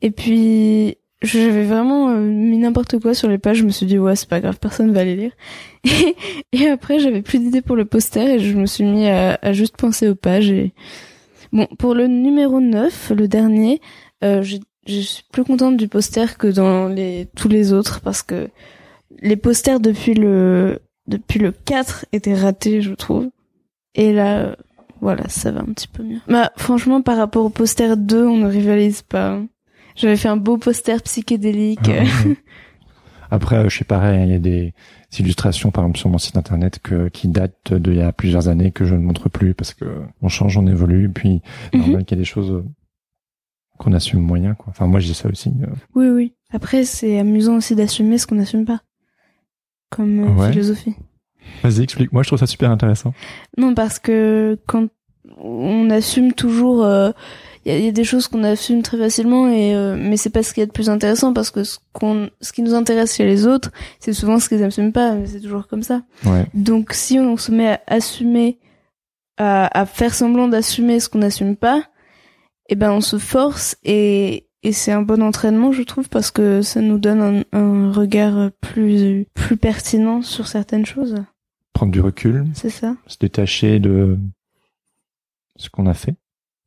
[0.03, 3.59] Et puis, j'avais vraiment euh, mis n'importe quoi sur les pages.
[3.59, 5.33] Je me suis dit ouais c'est pas grave, personne va les lire.
[6.53, 9.53] Et, après j'avais plus d'idées pour le poster et je me suis mis à, à,
[9.53, 10.51] juste penser aux pages.
[10.51, 10.73] Et
[11.53, 13.81] bon pour le numéro 9, le dernier,
[14.25, 14.57] euh, je,
[14.91, 18.49] je suis plus contente du poster que dans les tous les autres parce que
[19.23, 23.29] les posters depuis le depuis le 4 étaient ratés je trouve.
[23.95, 24.57] Et là
[25.01, 26.19] voilà ça va un petit peu mieux.
[26.29, 29.31] Bah franchement par rapport au poster 2 on ne rivalise pas.
[29.33, 29.47] hein.
[29.97, 31.89] J'avais fait un beau poster psychédélique.
[31.89, 32.29] Ah.
[33.33, 34.75] Après, euh, je sais pareil, il y a des
[35.19, 38.73] illustrations, par exemple, sur mon site internet que, qui datent d'il y a plusieurs années
[38.73, 39.85] que je ne montre plus parce que
[40.21, 41.41] on change, on évolue, puis
[41.73, 42.65] normal qu'il y a des choses
[43.81, 44.67] qu'on assume moyen, quoi.
[44.71, 45.49] Enfin, moi, je dis ça aussi.
[45.63, 45.67] euh.
[45.95, 46.35] Oui, oui.
[46.53, 48.81] Après, c'est amusant aussi d'assumer ce qu'on n'assume pas.
[49.91, 50.51] Comme euh, Ouais.
[50.53, 50.95] philosophie.
[51.63, 53.13] Vas-y, explique-moi, je trouve ça super intéressant.
[53.59, 54.87] Non, parce que quand
[55.39, 57.11] on assume toujours, euh,
[57.65, 60.17] il y, a, il y a des choses qu'on assume très facilement, et euh, mais
[60.17, 62.63] c'est pas ce qu'il y a de plus intéressant, parce que ce qu'on, ce qui
[62.63, 65.83] nous intéresse chez les autres, c'est souvent ce qu'ils n'assument pas, mais c'est toujours comme
[65.83, 66.03] ça.
[66.25, 66.47] Ouais.
[66.55, 68.59] Donc, si on se met à assumer,
[69.39, 71.85] à, à faire semblant d'assumer ce qu'on n'assume pas,
[72.71, 76.63] eh ben, on se force et, et c'est un bon entraînement, je trouve, parce que
[76.63, 81.17] ça nous donne un, un regard plus, plus pertinent sur certaines choses.
[81.73, 82.97] Prendre du recul, C'est ça?
[83.07, 84.19] se détacher de
[85.57, 86.15] ce qu'on a fait,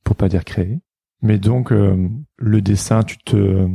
[0.04, 0.80] pour pas dire créer.
[1.22, 3.68] Mais donc, euh, le dessin, tu te,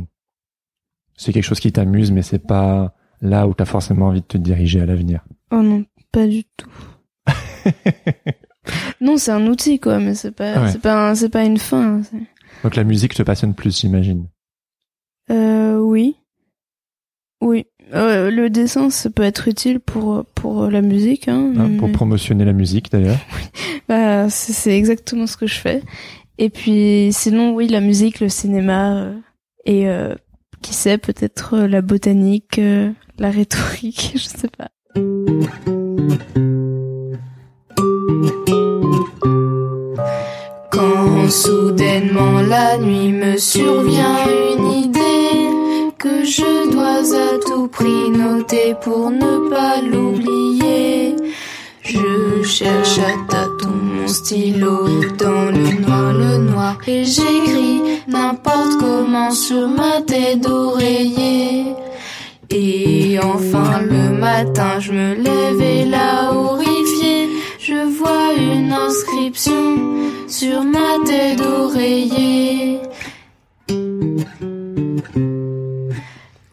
[1.15, 4.37] c'est quelque chose qui t'amuse, mais c'est pas là où t'as forcément envie de te
[4.37, 5.25] diriger à l'avenir.
[5.51, 6.69] Oh non, pas du tout.
[9.01, 10.71] non, c'est un outil, quoi, mais c'est pas, Ouais.
[10.71, 12.01] c'est pas, un- c'est pas une fin.
[12.03, 12.17] c'est-
[12.63, 14.27] Donc la musique te passionne plus, j'imagine.
[15.31, 16.15] Euh, oui.
[17.41, 17.65] Oui.
[17.93, 21.53] Euh, le dessin, ça peut être utile pour, pour la musique, hein.
[21.57, 23.17] Hein, pour promotionner la musique d'ailleurs.
[23.87, 25.81] Bah, c'est c'est exactement ce que je fais.
[26.37, 29.17] Et puis, sinon, oui, la musique, le cinéma, euh,
[29.65, 30.13] et euh,
[30.61, 32.61] qui sait, peut-être la botanique,
[33.17, 34.69] la rhétorique, je sais pas.
[41.29, 45.49] Soudainement la nuit me survient une idée
[45.97, 51.15] que je dois à tout prix noter pour ne pas l'oublier.
[51.83, 54.87] Je cherche à tâtons mon stylo
[55.17, 61.65] dans le noir, le noir et j'écris n'importe comment sur ma tête d'oreiller.
[62.49, 69.77] Et enfin le matin je me lève et là horrifié je vois une inscription
[70.29, 72.79] sur ma tête d'oreiller.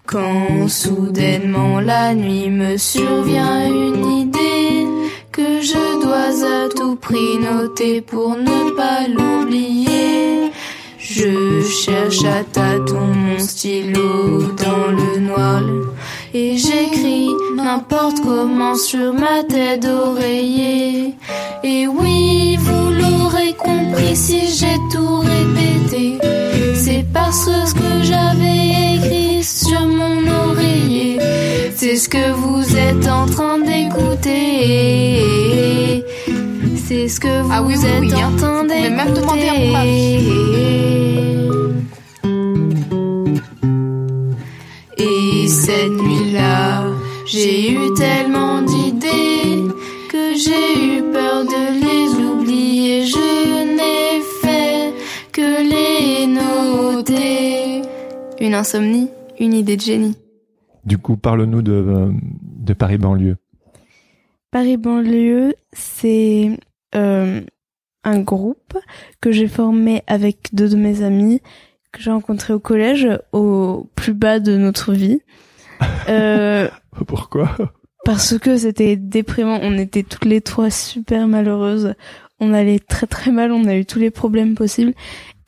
[0.07, 4.87] Quand soudainement la nuit me survient une idée
[5.31, 10.51] que je dois à tout prix noter pour ne pas l'oublier.
[10.99, 15.62] Je cherche à tâtons mon stylo dans le noir
[16.38, 21.14] et j'écris n'importe comment sur ma tête d'oreiller.
[21.64, 26.18] Et oui, vous l'aurez compris si j'ai tout répété.
[26.75, 30.18] C'est parce que ce que j'avais écrit sur mon
[30.51, 31.18] oreiller,
[31.75, 34.42] c'est ce que vous êtes en train d'écouter.
[36.87, 38.31] C'est ce que vous Ah oui, oui, êtes oui, hein.
[38.33, 38.96] en train Vous pouvez d'écouter.
[38.96, 39.72] même demander à mon
[45.67, 46.87] cette nuit-là,
[47.27, 49.65] j'ai eu tellement d'idées
[50.09, 53.05] que j'ai eu peur de les oublier.
[53.05, 54.95] Je n'ai fait
[55.33, 57.83] que les noter.
[58.39, 59.09] Une insomnie,
[59.41, 60.17] une idée de génie.
[60.85, 63.37] Du coup, parle-nous de, euh, de Paris banlieue.
[64.53, 66.61] Paris banlieue, c'est
[66.95, 67.41] euh,
[68.05, 68.79] un groupe
[69.21, 71.41] que j'ai formé avec deux de mes amis
[71.91, 75.23] que j'ai rencontrés au collège, au plus bas de notre vie.
[76.09, 76.69] Euh,
[77.07, 77.57] Pourquoi
[78.07, 79.59] parce que c'était déprimant.
[79.62, 81.95] On était toutes les trois super malheureuses.
[82.39, 83.51] On allait très très mal.
[83.51, 84.95] On a eu tous les problèmes possibles.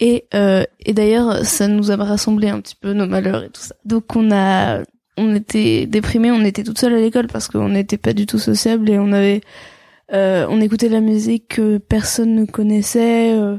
[0.00, 3.60] Et, euh, et d'ailleurs, ça nous a rassemblé un petit peu nos malheurs et tout
[3.60, 3.76] ça.
[3.84, 4.80] Donc on a,
[5.16, 6.32] on était déprimés.
[6.32, 9.12] On était toutes seules à l'école parce qu'on n'était pas du tout sociables et on
[9.12, 9.40] avait,
[10.12, 13.34] euh, on écoutait la musique que personne ne connaissait.
[13.34, 13.58] euh,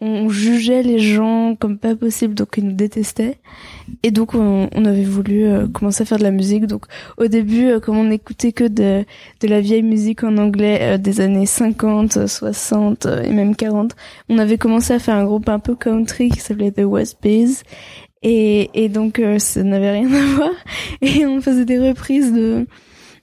[0.00, 3.38] on jugeait les gens comme pas possible, donc ils nous détestaient.
[4.02, 6.66] Et donc on, on avait voulu euh, commencer à faire de la musique.
[6.66, 9.04] Donc au début, euh, comme on n'écoutait que de,
[9.40, 13.94] de la vieille musique en anglais euh, des années 50, 60 euh, et même 40,
[14.28, 17.62] on avait commencé à faire un groupe un peu country qui s'appelait The West Bees.
[18.22, 20.52] Et, et donc euh, ça n'avait rien à voir.
[21.02, 22.66] Et on faisait des reprises de,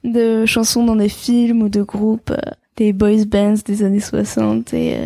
[0.03, 2.33] de chansons dans des films ou de groupes,
[2.75, 4.73] des boys bands des années 60.
[4.73, 4.97] Et,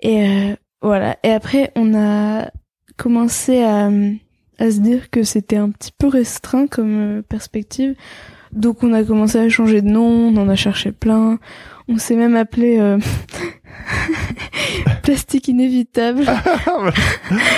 [0.00, 1.16] et voilà.
[1.22, 2.50] Et après, on a
[2.96, 3.90] commencé à,
[4.58, 7.94] à se dire que c'était un petit peu restreint comme euh, perspective.
[8.52, 11.38] Donc on a commencé à changer de nom, on en a cherché plein.
[11.88, 12.98] On s'est même appelé euh,
[15.02, 16.24] Plastique Inévitable.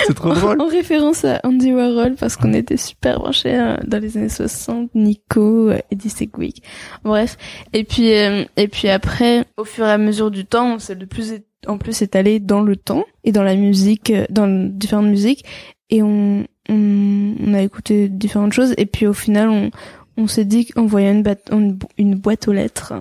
[0.07, 0.61] c'est trop drôle.
[0.61, 4.93] en référence à Andy Warhol parce qu'on était super branchés euh, dans les années 60,
[4.95, 6.63] Nico, euh, Eddie Sedgwick.
[7.03, 7.37] Bref.
[7.73, 10.95] Et puis euh, et puis après, au fur et à mesure du temps, on s'est
[10.95, 11.33] de plus
[11.67, 15.45] en plus étalé dans le temps et dans la musique, dans différentes musiques
[15.89, 19.71] et on on, a écouté différentes choses et puis au final on
[20.17, 22.93] on s'est dit qu'en voyant une, boîte aux lettres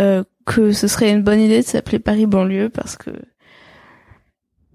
[0.00, 3.10] euh, que ce serait une bonne idée de s'appeler Paris banlieue parce que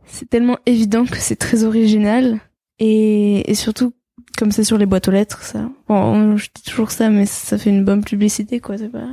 [0.06, 2.40] c'est tellement évident que c'est très original
[2.80, 3.94] et, et surtout
[4.38, 7.26] comme c'est sur les boîtes aux lettres ça bon on- je dis toujours ça mais
[7.26, 9.08] ça fait une bonne publicité quoi c'est pas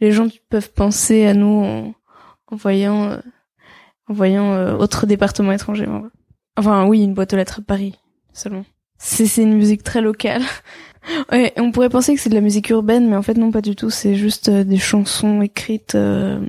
[0.00, 1.94] les gens peuvent penser à nous en,
[2.48, 3.18] en voyant euh,
[4.08, 5.86] en voyant euh, autre département étranger
[6.56, 7.98] enfin oui une boîte aux lettres à Paris
[8.32, 8.64] seulement
[8.98, 10.42] c'est c'est une musique très locale
[11.32, 13.62] ouais on pourrait penser que c'est de la musique urbaine mais en fait non pas
[13.62, 16.40] du tout c'est juste euh, des chansons écrites euh,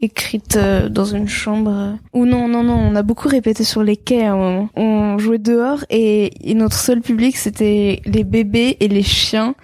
[0.00, 1.98] écrite euh, dans une chambre.
[2.12, 4.68] Ou non, non, non, on a beaucoup répété sur les quais à un moment.
[4.76, 9.54] On jouait dehors et, et notre seul public c'était les bébés et les chiens.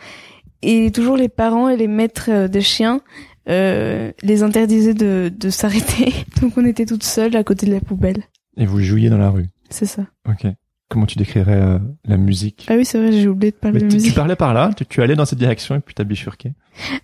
[0.62, 3.01] Et toujours les parents et les maîtres euh, des chiens
[3.49, 6.12] euh, les interdisaient de, de s'arrêter.
[6.40, 8.23] Donc on était toutes seules à côté de la poubelle.
[8.57, 9.49] Et vous jouiez dans la rue.
[9.71, 10.07] C'est ça.
[10.29, 10.47] Ok.
[10.92, 13.85] Comment tu décrirais euh, la musique Ah oui, c'est vrai, j'ai oublié de parler Mais
[13.87, 14.14] de tu, tu musique.
[14.14, 16.52] parlais par là, tu, tu allais dans cette direction et puis t'as bifurqué.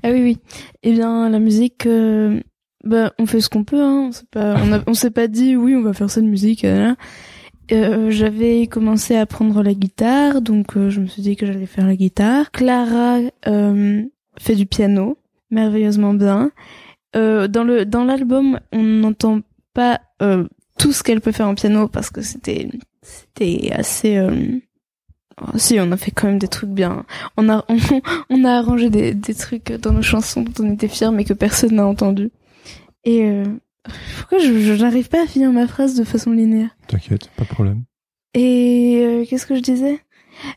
[0.02, 0.38] Ah oui, oui.
[0.82, 2.38] Eh bien, la musique, euh,
[2.84, 3.82] bah, on fait ce qu'on peut.
[3.82, 4.08] Hein.
[4.08, 6.64] On s'est pas, on, a- on s'est pas dit oui, on va faire cette musique.
[6.66, 6.96] euh, là.
[7.70, 11.66] Euh, j'avais commencé à apprendre la guitare, donc euh, je me suis dit que j'allais
[11.66, 12.50] faire la guitare.
[12.50, 14.02] Clara euh,
[14.38, 15.18] fait du piano,
[15.50, 16.50] merveilleusement bien.
[17.16, 19.40] Euh, dans le dans l'album, on n'entend
[19.74, 20.44] pas euh,
[20.78, 22.68] tout ce qu'elle peut faire en piano parce que c'était
[23.08, 24.16] c'était assez.
[24.16, 24.58] euh,
[25.40, 27.04] oh, si, on a fait quand même des trucs bien.
[27.36, 27.76] On a on,
[28.30, 31.32] on a arrangé des, des trucs dans nos chansons dont on était fiers mais que
[31.34, 32.30] personne n'a entendu.
[33.04, 33.44] Et euh,
[34.18, 37.48] pourquoi je je- j'arrive pas à finir ma phrase de façon linéaire T'inquiète, pas de
[37.48, 37.82] problème.
[38.34, 40.00] Et euh, qu'est-ce que je disais?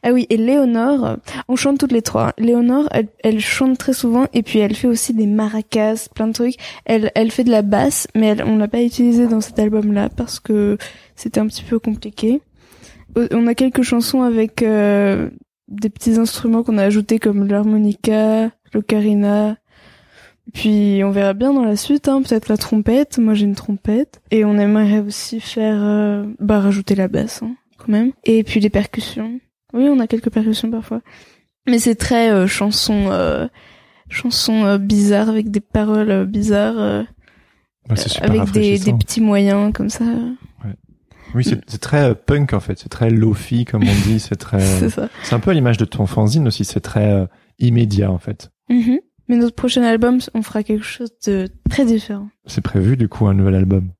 [0.03, 2.33] Ah oui, et Léonore, on chante toutes les trois.
[2.37, 6.33] Léonore, elle, elle chante très souvent et puis elle fait aussi des maracas, plein de
[6.33, 6.53] trucs.
[6.85, 10.09] Elle, elle fait de la basse, mais elle, on l'a pas utilisée dans cet album-là
[10.09, 10.77] parce que
[11.21, 12.41] c'était un petit peu compliqué.
[13.17, 15.29] Euh, On a quelques chansons avec euh,
[15.67, 19.57] des petits instruments qu'on a ajoutés comme l'harmonica, l'ocarina.
[20.53, 23.19] Puis on verra bien dans la suite, hein, peut-être la trompette.
[23.19, 27.55] Moi j'ai une trompette et on aimerait aussi faire, euh, bah rajouter la basse hein,
[27.77, 28.11] quand même.
[28.23, 29.39] Et puis les percussions.
[29.73, 31.01] Oui, on a quelques percussions parfois,
[31.67, 33.47] mais c'est très euh, chanson, euh,
[34.09, 37.03] chanson bizarre avec des paroles bizarres, euh,
[37.95, 40.03] super avec des, petits moyens comme ça.
[41.35, 44.59] Oui, c'est très euh, punk en fait, c'est très lofi comme on dit, c'est très.
[44.79, 45.09] c'est ça.
[45.23, 47.25] C'est un peu à l'image de ton fanzine aussi, c'est très euh,
[47.59, 48.51] immédiat en fait.
[48.69, 48.99] Mhm.
[49.27, 52.27] Mais notre prochain album, on fera quelque chose de très différent.
[52.47, 53.91] C'est prévu du coup un nouvel album.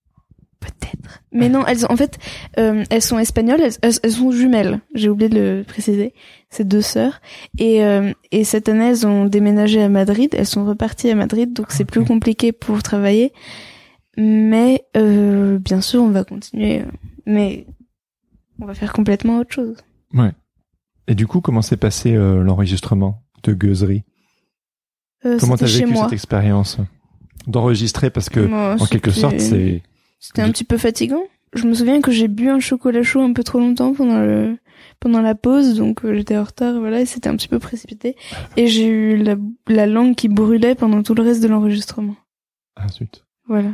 [0.59, 1.23] Peut-être.
[1.31, 2.19] Mais non, elles en fait,
[2.59, 4.79] euh, elles sont espagnoles, elles, elles- elles sont jumelles.
[4.93, 6.13] J'ai oublié de le préciser.
[6.51, 7.19] C'est deux sœurs.
[7.57, 10.35] Et, euh, et cette année, elles ont déménagé à Madrid.
[10.37, 13.31] Elles sont reparties à Madrid, donc c'est plus compliqué pour travailler.
[14.17, 16.83] Mais euh, bien sûr, on va continuer.
[17.27, 17.65] Euh, Mais
[18.60, 19.77] on va faire complètement autre chose.
[20.13, 20.31] Ouais.
[21.07, 24.03] Et du coup, comment s'est passé euh, l'enregistrement de Gueuserie
[25.25, 26.77] Euh, Comment t'as vécu cette expérience
[27.47, 28.10] d'enregistrer?
[28.10, 29.81] Parce que Moi, en quelque sorte, c'est
[30.19, 31.23] C'était un petit peu fatigant.
[31.53, 34.57] Je me souviens que j'ai bu un chocolat chaud un peu trop longtemps pendant le
[34.99, 38.15] pendant la pause, donc euh, j'étais en retard, voilà, et c'était un petit peu précipité.
[38.55, 39.36] Et j'ai eu la,
[39.67, 42.15] la langue qui brûlait pendant tout le reste de l'enregistrement.
[42.75, 43.25] ah zut.
[43.47, 43.71] Voilà.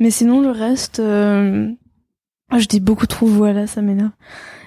[0.00, 1.70] Mais sinon, le reste, euh...
[2.58, 4.10] je dis beaucoup trop voilà, ça m'énerve.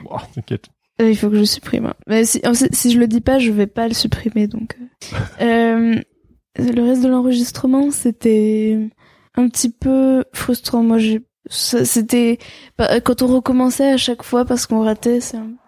[0.04, 0.68] Bon, T'inquiète.
[1.02, 1.88] Euh, il faut que je supprime.
[1.88, 1.94] hein.
[2.08, 2.42] Mais si,
[2.72, 4.78] si, je le dis pas, je vais pas le supprimer, donc.
[4.80, 5.16] euh.
[5.42, 6.00] Euh,
[6.60, 8.78] le reste de l'enregistrement, c'était
[9.36, 10.84] un petit peu frustrant.
[10.84, 12.38] Moi, j'ai, c'était
[13.04, 15.20] quand on recommençait à chaque fois parce qu'on ratait,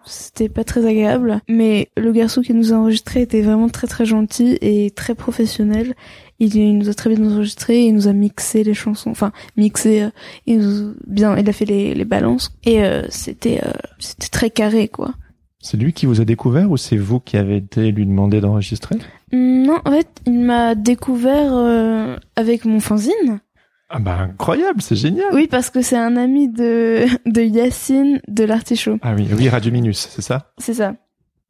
[0.04, 1.40] c'était pas très agréable.
[1.48, 5.94] Mais le garçon qui nous a enregistré était vraiment très très gentil et très professionnel.
[6.38, 10.02] Il, il nous a très bien enregistré, il nous a mixé les chansons, enfin mixé,
[10.02, 10.10] euh,
[10.46, 14.50] il nous bien, il a fait les, les balances et euh, c'était euh, c'était très
[14.50, 15.14] carré quoi.
[15.60, 18.96] C'est lui qui vous a découvert ou c'est vous qui avez été lui demander d'enregistrer?
[19.32, 23.40] Non, en fait, il m'a découvert euh, avec mon fanzine.
[23.88, 25.26] Ah bah incroyable, c'est génial.
[25.32, 28.98] Oui, parce que c'est un ami de, de Yacine de l'Artichaut.
[29.02, 30.52] Ah oui, oui, Radio Minus, c'est ça?
[30.58, 30.94] C'est ça.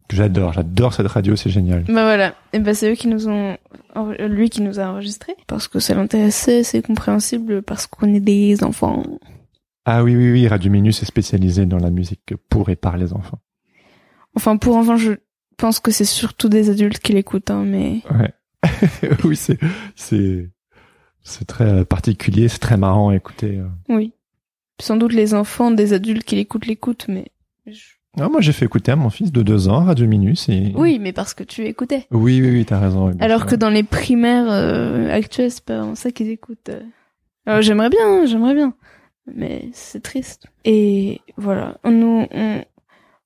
[0.08, 1.82] Que J'adore, j'adore cette radio, c'est génial.
[1.84, 2.34] Bah voilà.
[2.52, 3.56] Et bah c'est eux qui nous ont,
[4.20, 5.34] lui qui nous a enregistré.
[5.48, 9.02] Parce que ça l'intéressait, c'est compréhensible, parce qu'on est des enfants.
[9.84, 13.12] Ah oui, oui, oui, Radio Minus est spécialisé dans la musique pour et par les
[13.12, 13.40] enfants.
[14.36, 15.12] Enfin, pour enfants, je
[15.56, 18.00] pense que c'est surtout des adultes qui l'écoutent, hein, mais...
[18.10, 18.32] Ouais.
[19.24, 19.58] oui, c'est,
[19.94, 20.50] c'est,
[21.22, 23.58] c'est très particulier, c'est très marrant à écouter.
[23.58, 23.66] euh.
[23.88, 24.12] Oui.
[24.80, 27.26] Sans doute les enfants des adultes qui l'écoutent l'écoutent, mais...
[27.66, 30.72] je- Ah, moi, j'ai fait écouter à mon fils de deux ans Radio Minus et...
[30.74, 32.06] Oui, mais parce que tu écoutais.
[32.10, 33.08] Oui, oui, oui, t'as raison.
[33.08, 36.70] oui, Alors que dans les primaires euh, actuelles, c'est pas ça qu'ils écoutent.
[36.70, 36.80] euh.
[37.44, 38.72] Alors j'aimerais bien, hein, j'aimerais bien,
[39.32, 40.46] mais c'est triste.
[40.64, 42.64] Et voilà, nous, on,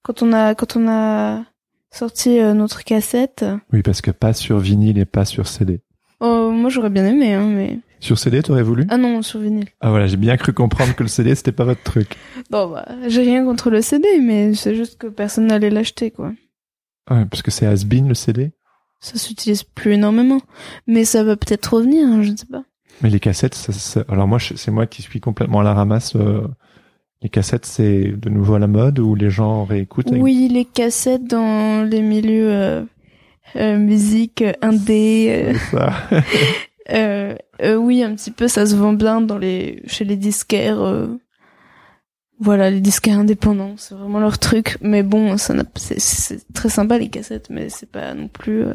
[0.03, 1.45] quand on a quand on a
[1.93, 5.81] sorti euh, notre cassette, Oui, parce que pas sur vinyle et pas sur CD.
[6.21, 8.87] oh, moi j'aurais bien aimé, hein, mais Sur CD, t'aurais voulu?
[8.89, 9.69] Ah non sur vinyle.
[9.81, 12.17] Ah voilà, j'ai bien cru comprendre que le CD, c'était pas votre truc.
[12.51, 16.33] Bon bah, j'ai rien contre le CD, mais c'est juste que personne n'allait l'acheter quoi.
[17.11, 18.53] Ouais, parce que c'est has-been, le CD.
[19.01, 20.41] Ça s'utilise plus énormément,
[20.87, 22.65] mais ça va peut-être revenir, hein, je ne sais pas.
[23.03, 26.17] Mais les cassettes, ça, ça- alors moi, c'est moi qui suis complètement à la ramasse.
[26.17, 26.43] euh,
[27.23, 30.65] les cassettes, c'est de nouveau à la mode ou les gens réécoutent avec- Oui, les
[30.65, 32.83] cassettes dans les milieux euh,
[33.57, 35.29] euh, musique indé.
[35.31, 35.93] euh, C'est ça.
[36.93, 40.81] euh, euh, oui, un petit peu, ça se vend bien dans les chez les disquaires.
[40.81, 41.09] euh,
[42.39, 44.79] voilà, les disquaires indépendants, c'est vraiment leur truc.
[44.81, 48.65] Mais bon, ça n'a- c'est très sympa les cassettes, mais c'est pas non plus.
[48.65, 48.75] euh,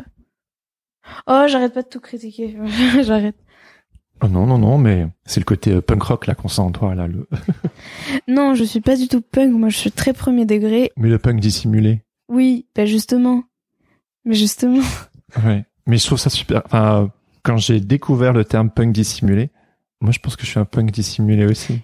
[1.28, 2.56] Oh, j'arrête pas de tout critiquer.
[3.04, 3.36] j'arrête.
[4.22, 6.72] Oh non, non, non, mais c'est le côté euh, punk rock là qu'on sent en
[6.72, 7.08] toi là.
[7.08, 7.28] Le...
[8.28, 9.52] Non, je suis pas du tout punk.
[9.52, 10.92] Moi, je suis très premier degré.
[10.98, 12.02] Mais le punk dissimulé.
[12.30, 13.44] Oui, bah justement.
[14.26, 14.84] Mais justement.
[15.46, 15.66] Ouais.
[15.88, 16.62] Mais je trouve ça super.
[16.66, 17.12] Enfin,
[17.46, 19.52] quand j'ai découvert le terme punk dissimulé,
[20.02, 21.80] moi je pense que je suis un punk dissimulé aussi.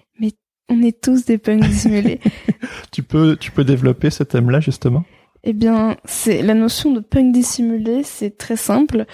[0.68, 2.20] On est tous des punks dissimulés.
[2.92, 5.04] Tu peux, tu peux développer ce thème-là justement?
[5.44, 9.06] Eh bien, c'est la notion de punk dissimulé, c'est très simple.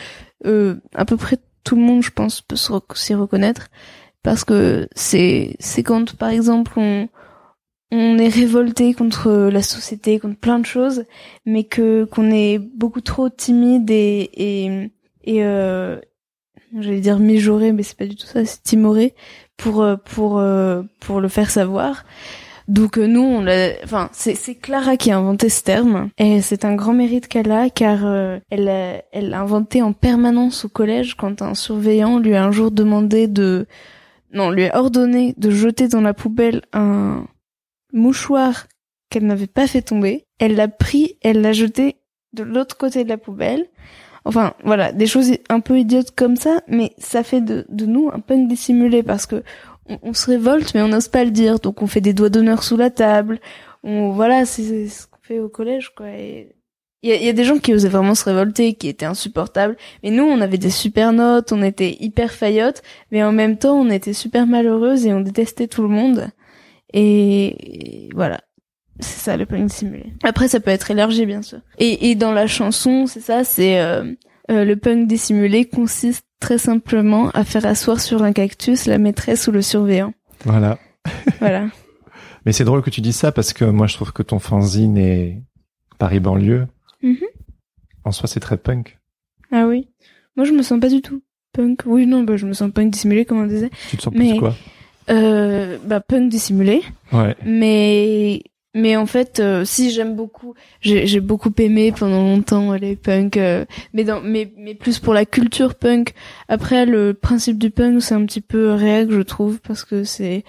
[0.47, 3.69] Euh, à peu près tout le monde, je pense, peut s'y reconnaître
[4.23, 7.09] parce que c'est c'est quand, par exemple, on
[7.91, 11.05] on est révolté contre la société, contre plein de choses,
[11.47, 14.91] mais que qu'on est beaucoup trop timide et et
[15.25, 15.99] et euh,
[16.79, 19.15] j'allais dire mijauré, mais c'est pas du tout ça, c'est timoré
[19.57, 22.05] pour euh, pour euh, pour le faire savoir.
[22.69, 23.47] Donc euh, nous, on
[23.85, 27.51] enfin c'est c'est Clara qui a inventé ce terme et c'est un grand mérite qu'elle
[27.51, 28.05] a car
[28.51, 32.51] elle a, elle l'a inventé en permanence au collège quand un surveillant lui a un
[32.51, 33.67] jour demandé de
[34.33, 37.25] non lui a ordonné de jeter dans la poubelle un
[37.93, 38.67] mouchoir
[39.11, 40.27] qu'elle n'avait pas fait tomber.
[40.39, 41.97] Elle l'a pris, elle l'a jeté
[42.33, 43.67] de l'autre côté de la poubelle.
[44.29, 48.11] Enfin, voilà, des choses un peu idiotes comme ça, mais ça fait de, de nous
[48.13, 49.43] un punk dissimulé parce que
[50.03, 51.61] on, se révolte, mais on n'ose pas le dire.
[51.61, 53.41] Donc on fait des doigts d'honneur sous la table.
[53.83, 56.09] On, voilà, c'est ce qu'on fait au collège, quoi.
[56.11, 59.79] Il y a, des gens qui osaient vraiment se révolter, qui étaient insupportables.
[60.03, 63.81] Mais nous, on avait des super notes, on était hyper faillottes, mais en même temps,
[63.81, 66.29] on était super malheureuses et on détestait tout le monde.
[66.93, 68.41] Et voilà.
[69.01, 70.13] C'est ça le punk dissimulé.
[70.25, 71.59] Après, ça peut être élargi, bien sûr.
[71.79, 74.13] Et, et dans la chanson, c'est ça, c'est euh,
[74.51, 79.47] euh, le punk dissimulé consiste très simplement à faire asseoir sur un cactus la maîtresse
[79.49, 80.13] ou le surveillant.
[80.45, 80.79] Voilà.
[81.41, 81.67] Voilà.
[82.45, 84.97] Mais c'est drôle que tu dis ça parce que moi je trouve que ton fanzine
[84.99, 85.43] est
[85.99, 86.67] Paris banlieue.
[87.03, 87.17] Mhm.
[88.05, 88.99] En soi, c'est très punk.
[89.53, 89.89] Ah oui.
[90.37, 91.81] Moi, je me sens pas du tout punk.
[91.87, 93.71] Oui, non, bah, je me sens punk dissimulé, comme on disait.
[93.91, 94.55] Tu te sens Mais- plus quoi?
[95.11, 96.83] Euh, bah, punk dissimulé.
[97.13, 97.35] Ouais.
[97.45, 98.43] Mais,
[98.79, 103.65] mais en fait, euh, si j'aime beaucoup, j'ai beaucoup aimé pendant longtemps les punks, euh,
[103.93, 106.15] mais dans, mais, mais plus pour la culture punk.
[106.49, 110.45] Après, le principe du punk, c'est un petit peu réel, je trouve, parce que c'est,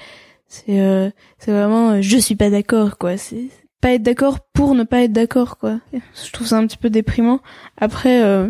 [0.47, 3.17] c'est, euh, c'est vraiment, euh, je suis pas d'accord, quoi.
[3.17, 3.49] C'est
[3.81, 5.79] pas être d'accord pour ne pas être d'accord, quoi.
[5.93, 7.39] Je trouve ça un petit peu déprimant.
[7.77, 8.49] Après, euh,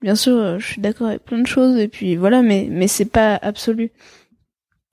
[0.00, 2.88] bien sûr, euh, je suis d'accord avec plein de choses, et puis voilà, mais, mais
[2.88, 3.92] c'est pas absolu.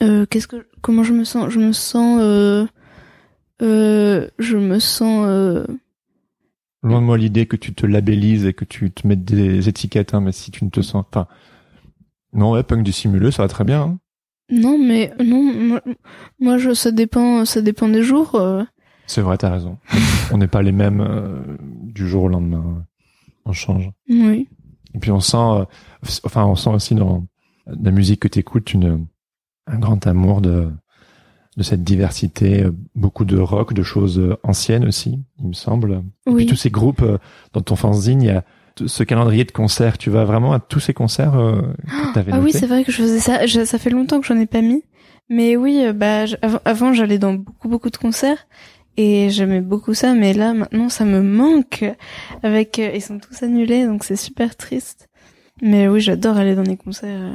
[0.03, 1.49] Euh, qu'est-ce que, comment je me sens?
[1.49, 2.67] Je me sens, euh, euh,
[3.59, 5.65] je me sens euh,
[6.81, 10.13] Loin de moi l'idée que tu te labellises et que tu te mettes des étiquettes,
[10.13, 11.27] hein, mais si tu ne te sens, enfin,
[12.31, 13.81] non, ouais, punk dissimulé, ça va très bien.
[13.81, 13.99] hein.
[14.49, 15.81] non mais non moi,
[16.39, 18.63] moi je ça dépend ça dépend des jours euh.
[19.07, 19.77] C'est vrai, t'as raison.
[20.31, 22.85] On n'est pas les mêmes euh, du jour au lendemain.
[23.45, 23.89] On change.
[24.07, 24.47] oui
[24.93, 25.65] Et puis on sent, euh,
[26.23, 27.25] enfin, on sent aussi dans
[27.65, 29.05] la musique que t'écoutes une
[29.67, 30.69] un grand amour de
[31.59, 36.01] de cette diversité, euh, beaucoup de rock, de choses euh, anciennes aussi, il me semble.
[36.25, 37.17] Et puis tous ces groupes euh,
[37.53, 38.43] dans ton fanzine, il y a
[38.85, 39.97] ce calendrier de concerts.
[39.97, 42.91] Tu vas vraiment à tous ces concerts euh, que t'avais ah oui c'est vrai que
[42.93, 44.83] je faisais ça Je- ça fait longtemps que j'en ai pas mis.
[45.29, 48.47] Mais oui bah j- avant, avant j'allais dans beaucoup beaucoup de concerts
[48.95, 50.13] et j'aimais beaucoup ça.
[50.13, 51.83] Mais là maintenant ça me manque
[52.41, 55.09] avec euh, ils sont tous annulés donc c'est super triste.
[55.61, 57.33] Mais oui j'adore aller dans des concerts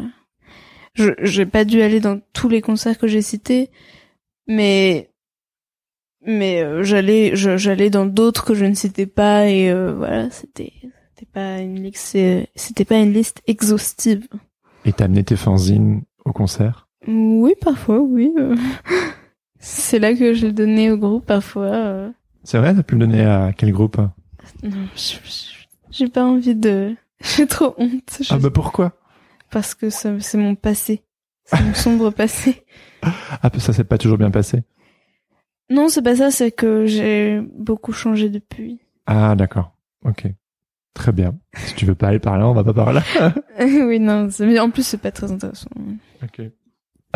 [0.94, 3.68] je j'ai pas dû aller dans tous les concerts que j'ai cités
[4.46, 5.10] mais
[6.26, 10.72] mais euh, j'allais j'allais dans d'autres que je ne citais pas et euh, voilà c'était
[11.14, 12.16] c'était pas une liste
[12.54, 14.26] c'était pas une liste exhaustive.
[14.86, 16.88] Et t'as amené tes fanzines au concert?
[17.06, 18.56] Oui parfois oui euh.
[19.58, 22.10] c'est là que je le donnais au groupe parfois euh.
[22.46, 23.96] C'est vrai, t'as pu le donner à quel groupe?
[24.62, 24.86] Non
[25.90, 28.92] j'ai pas envie de j'ai trop honte je- Ah bah pourquoi?
[29.50, 31.02] Parce que c'est mon passé
[31.44, 32.64] c'est mon sombre passé
[33.42, 34.62] Ah ça s'est pas toujours bien passé.
[35.70, 39.72] non c'est pas ça c'est que j'ai beaucoup changé depuis Ah d'accord,
[40.04, 40.26] ok.
[40.94, 41.36] Très bien.
[41.56, 43.02] Si tu veux pas aller par là, on va pas par là.
[43.60, 45.68] oui non mais en plus c'est pas très intéressant
[46.22, 46.42] ok.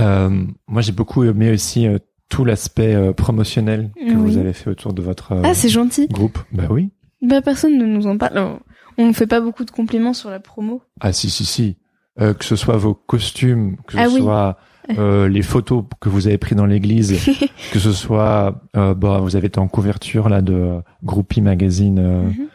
[0.00, 4.14] Euh, moi j'ai beaucoup aimé aussi euh, tout l'aspect euh, promotionnel que Oui.
[4.14, 6.38] vous avez fait autour de votre ah c'est gentil groupe.
[6.52, 6.90] Bah oui.
[7.22, 8.38] Bah personne ne nous en parle.
[8.38, 10.82] On- ne fait pas beaucoup de compliments sur la promo.
[11.00, 11.78] Ah si si si.
[12.18, 14.58] Que ce soit vos costumes, que ce Ah soit
[14.96, 17.18] euh, les photos que vous avez prises dans l'église,
[17.72, 22.22] que ce soit euh, bah vous avez été en couverture là de Groupie Magazine euh,
[22.22, 22.48] Mhm.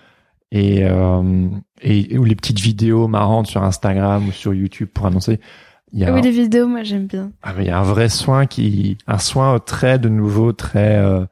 [0.52, 1.48] et euh,
[1.82, 5.40] et ou les petites vidéos marrantes sur Instagram ou sur YouTube pour annoncer.
[5.92, 7.32] Il y a Ah oui, les vidéos, moi j'aime bien.
[7.44, 11.26] Ah, il y a un vrai soin qui, un soin très de nouveau, très euh,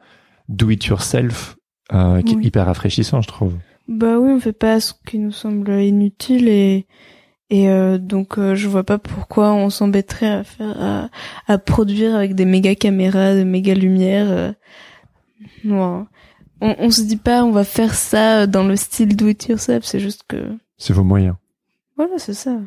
[0.50, 1.58] do it yourself,
[1.94, 2.44] euh, qui Oui.
[2.44, 3.56] est hyper rafraîchissant, je trouve.
[3.88, 6.86] Bah oui, on fait pas ce qui nous semble inutile et
[7.52, 11.10] et euh, donc euh, je vois pas pourquoi on s'embêterait à faire à,
[11.48, 14.30] à produire avec des méga caméras, des méga lumières.
[14.32, 14.52] euh.
[15.64, 16.08] Non.
[16.62, 19.84] On, on se dit pas on va faire ça dans le style do it yourself,
[19.86, 20.38] c'est juste que
[20.78, 21.36] C'est vos moyens.
[21.98, 22.58] voilà, c'est ça.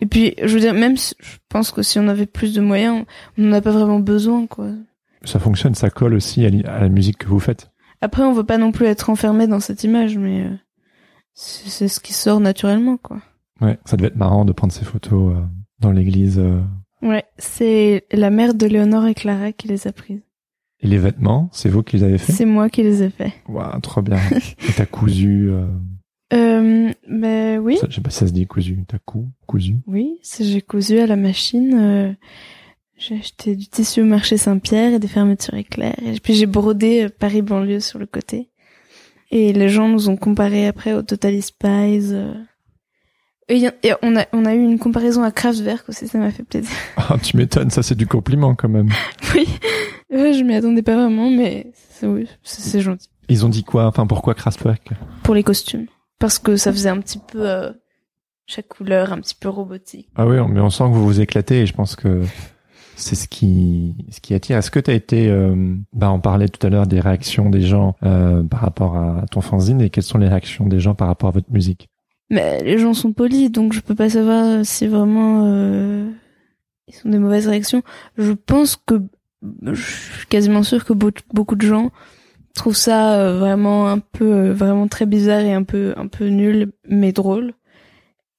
[0.00, 2.60] Et puis je veux dire même si- je pense que si on avait plus de
[2.60, 3.04] moyens,
[3.38, 4.70] on n'en a pas vraiment besoin quoi.
[5.24, 7.70] Ça fonctionne, ça colle aussi à, à la musique que vous faites.
[8.00, 10.54] Après, on veut pas non plus être enfermé dans cette image, mais euh,
[11.34, 13.18] c'est ce qui sort naturellement, quoi.
[13.60, 15.40] Ouais, ça devait être marrant de prendre ces photos euh,
[15.80, 16.38] dans l'église.
[16.38, 16.60] euh.
[17.02, 20.22] Ouais, c'est la mère de Léonore et Clara qui les a prises.
[20.82, 23.32] Et les vêtements, c'est vous qui les avez fait C'est moi qui les ai fait.
[23.48, 24.18] Waouh, trop bien.
[24.66, 25.50] Et t'as cousu.
[25.50, 25.66] Euh...
[26.32, 28.78] Euh, ben oui, ça- je sais pas si ça se dit cousu.
[28.86, 29.76] T'as cou, cousu?
[29.86, 31.74] oui, j'ai cousu à la machine.
[31.74, 32.12] euh,
[32.96, 35.96] j'ai acheté du tissu au marché Saint-Pierre et des fermetures éclairs.
[36.04, 38.48] Et puis j'ai brodé euh, Paris banlieue sur le côté.
[39.30, 42.12] Et les gens nous ont comparé après au Totally Spies.
[43.50, 43.68] Et,
[44.02, 46.70] on a on a eu une comparaison à Kraftwerk aussi, ça m'a fait plaisir.
[46.96, 48.88] Ah, tu m'étonnes, ça c'est du compliment quand même.
[49.34, 49.46] Oui,
[50.10, 52.26] ouais, je m'y attendais pas vraiment, mais c'est oui,
[52.80, 53.08] gentil.
[53.28, 53.86] Ils ont dit quoi?
[53.86, 54.90] Enfin, pourquoi Kraftwerk
[55.22, 55.86] Pour les costumes,
[56.18, 57.70] parce que ça faisait un petit peu euh,
[58.46, 60.08] chaque couleur, un petit peu robotique.
[60.16, 62.22] Ah oui, mais on sent que vous vous éclatez et je pense que
[62.96, 64.56] c'est ce qui ce qui attire.
[64.58, 67.62] Est-ce que tu as été euh, bah on parlait tout à l'heure des réactions des
[67.62, 71.08] gens euh, par rapport à ton fanzine et quelles sont les réactions des gens par
[71.08, 71.88] rapport à votre musique?
[72.30, 76.08] Mais les gens sont polis, donc je peux pas savoir si vraiment euh,
[76.86, 77.82] ils sont des mauvaises réactions.
[78.16, 79.02] Je pense que
[79.62, 81.90] je suis quasiment sûre que beau- beaucoup de gens
[82.54, 86.26] trouvent ça euh, vraiment un peu euh, vraiment très bizarre et un peu un peu
[86.26, 87.54] nul mais drôle.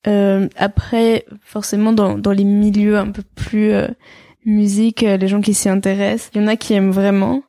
[0.08, 3.88] Euh, après forcément dans dans les milieux un peu plus euh,
[4.46, 7.44] musique, euh, les gens qui s'y intéressent, il y en a qui aiment vraiment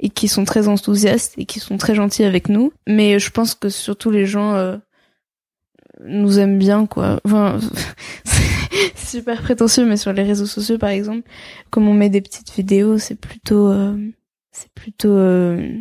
[0.00, 3.54] et qui sont très enthousiastes et qui sont très gentils avec nous, mais je pense
[3.54, 4.76] que surtout les gens euh,
[6.04, 7.20] nous aiment bien quoi.
[7.24, 7.58] Enfin,
[8.24, 11.28] c'est super prétentieux, mais sur les réseaux sociaux par exemple,
[11.70, 13.96] comme on met des petites vidéos, c'est plutôt, euh,
[14.52, 15.76] c'est plutôt euh,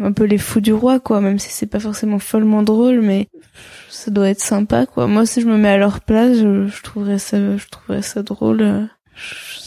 [0.00, 1.20] un peu les fous du roi quoi.
[1.20, 3.28] Même si c'est pas forcément follement drôle, mais
[3.88, 5.06] ça doit être sympa quoi.
[5.06, 8.88] Moi si je me mets à leur place, je, trouverais ça, je trouverais ça drôle.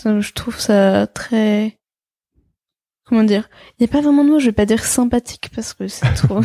[0.04, 1.79] je trouve ça très
[3.10, 3.50] comment dire?
[3.80, 6.14] Il y a pas vraiment de mot je vais pas dire sympathique parce que c'est
[6.14, 6.40] trop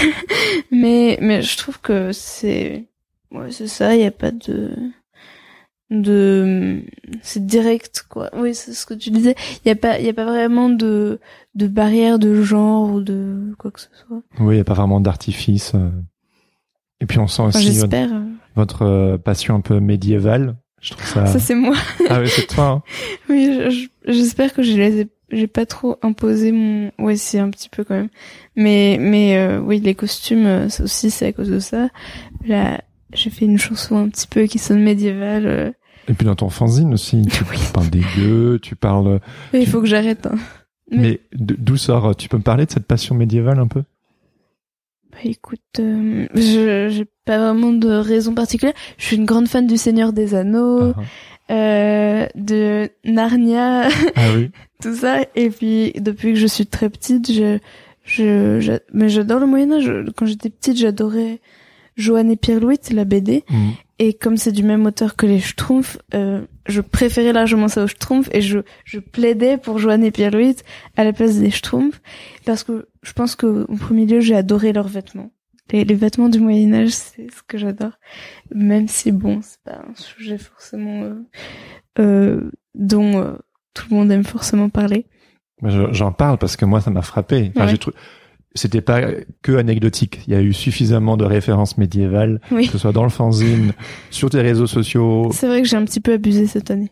[0.70, 2.86] mais mais je trouve que c'est
[3.32, 4.70] ouais c'est ça il y a pas de
[5.90, 6.82] de
[7.22, 9.34] c'est direct quoi oui c'est ce que tu disais
[9.64, 11.18] il y a pas il y a pas vraiment de
[11.56, 14.74] de barrière de genre ou de quoi que ce soit Oui, il y a pas
[14.74, 15.72] vraiment d'artifice.
[15.74, 15.90] euh.
[17.00, 17.80] Et puis on sent enfin, aussi
[18.54, 20.56] votre, euh, passion un peu médiévale.
[20.80, 21.26] Je trouve ça.
[21.26, 21.74] ça c'est moi
[22.08, 22.66] ah oui, c'est toi.
[22.66, 22.82] hein.
[23.28, 27.38] oui je- je- j'espère que je les ai j'ai pas trop imposé mon ouais c'est
[27.38, 28.08] un petit peu quand même
[28.56, 31.88] mais mais euh, oui les costumes euh, ça aussi c'est à cause de ça
[32.46, 32.80] là
[33.12, 35.70] j'ai fait une chanson un petit peu qui sonne médiévale euh.
[36.08, 37.58] Et puis dans ton fanzine aussi, tu, Oui.
[37.72, 39.20] parles des gueux, tu parles.
[39.52, 40.36] il faut que j'arrête hein.
[40.90, 43.82] Mais- Mais d'où sort Tu peux me parler de cette passion médiévale un peu?
[45.12, 48.74] Bah écoute, euh, je j'ai pas vraiment de raison particulière.
[48.96, 51.02] Je suis une grande fan du Seigneur des Anneaux, Ah,
[51.50, 54.50] euh, de Narnia, ah oui.
[54.82, 55.18] tout ça.
[55.34, 57.58] Et puis depuis que je suis très petite, je
[58.04, 59.92] je, j'a- mais j'adore le Moyen Âge.
[60.16, 61.40] Quand j'étais petite, j'adorais
[61.96, 63.44] Joanne et Pierre Louis, la BD.
[63.50, 63.70] Mm.
[63.98, 67.86] Et comme c'est du même auteur que les Schtroumpfs, euh, je préférais largement ça aux
[67.86, 70.56] Schtroumpfs et je, je plaidais pour Joanne et Pierre-Louis
[70.96, 72.00] à la place des Schtroumpfs
[72.46, 75.30] parce que je pense que au premier lieu j'ai adoré leurs vêtements.
[75.72, 77.92] Les, les vêtements du Moyen Âge c'est ce que j'adore,
[78.54, 81.14] même si bon c'est pas un sujet forcément euh,
[81.98, 83.32] euh, dont euh,
[83.74, 85.06] tout le monde aime forcément parler.
[85.62, 87.52] J'en parle parce que moi, ça m'a frappé.
[87.54, 87.76] Enfin, Ouais.
[87.76, 87.92] trou-
[88.54, 89.02] C'était pas
[89.42, 90.22] que anecdotique.
[90.26, 92.66] Il y a eu suffisamment de références médiévales, Oui.
[92.66, 93.72] que ce soit dans le fanzine,
[94.10, 95.28] sur tes réseaux sociaux.
[95.32, 96.90] C'est vrai que j'ai un petit peu abusé cette année.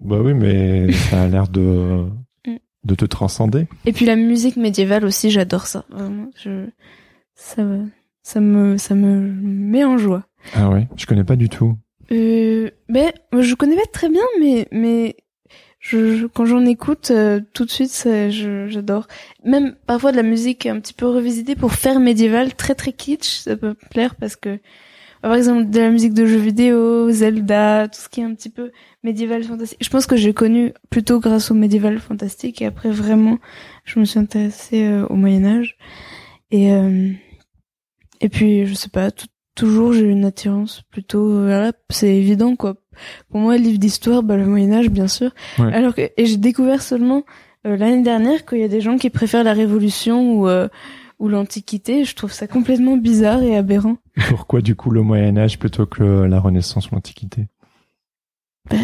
[0.00, 2.04] Bah oui, mais ça a l'air de
[2.46, 2.56] Mm.
[2.84, 3.66] de te transcender.
[3.86, 5.86] Et puis la musique médiévale aussi, j'adore ça.
[5.88, 6.66] Vraiment, je
[7.34, 7.86] ça me
[8.22, 10.24] ça me ça me met en joie.
[10.54, 11.76] Ah oui, je connais pas du tout.
[12.12, 15.16] Euh, ben je connais pas très bien, mais mais
[15.80, 19.06] je, je- quand j'en écoute euh, tout de suite, j'adore.
[19.44, 23.40] Même parfois de la musique un petit peu revisitée pour faire médiéval, très très kitsch,
[23.40, 24.58] ça peut me plaire parce que
[25.22, 28.50] par exemple de la musique de jeux vidéo, Zelda, tout ce qui est un petit
[28.50, 28.70] peu
[29.02, 29.78] médiéval fantastique.
[29.82, 33.38] Je pense que j'ai connu plutôt grâce au médiéval fantastique et après vraiment
[33.84, 35.76] je me suis intéressée euh, au Moyen Âge
[36.56, 37.10] et euh,
[38.20, 42.14] et puis je sais pas tout- toujours j'ai eu une attirance plutôt euh, la c'est
[42.16, 42.76] évident quoi.
[43.30, 45.30] Pour moi livre d'histoire bah le Moyen Âge bien sûr.
[45.58, 45.72] Ouais.
[45.72, 47.24] alors que et j'ai découvert seulement
[47.66, 50.68] euh, l'année dernière qu'il y a des gens qui préfèrent la Révolution ou euh,
[51.20, 52.04] ou l'Antiquité.
[52.04, 53.96] Je trouve ça complètement bizarre et aberrant.
[54.28, 57.46] Pourquoi du coup le Moyen Âge plutôt que la Renaissance ou l'Antiquité?
[58.70, 58.76] Bah,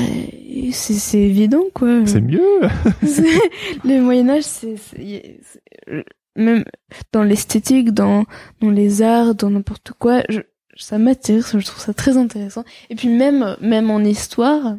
[0.72, 2.04] c'est c'est évident quoi.
[2.06, 2.60] C'est mieux.
[3.84, 4.76] Le Moyen Âge, c'est
[6.36, 6.64] même
[7.12, 8.24] dans l'esthétique, dans
[8.60, 10.40] dans les arts, dans n'importe quoi, je,
[10.76, 12.64] ça m'attire, je trouve ça très intéressant.
[12.88, 14.76] Et puis même même en histoire,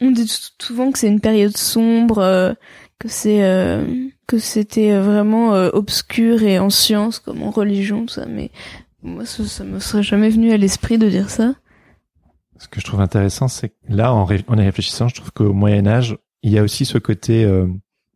[0.00, 2.52] on dit sou- souvent que c'est une période sombre, euh,
[2.98, 3.84] que c'est euh,
[4.26, 8.26] que c'était euh, vraiment euh, obscur et en science comme en religion, tout ça.
[8.26, 8.50] Mais
[9.02, 11.54] moi, ça, ça me serait jamais venu à l'esprit de dire ça.
[12.58, 15.52] Ce que je trouve intéressant, c'est que là, en, en y réfléchissant, je trouve qu'au
[15.52, 17.66] Moyen Âge, il y a aussi ce côté euh,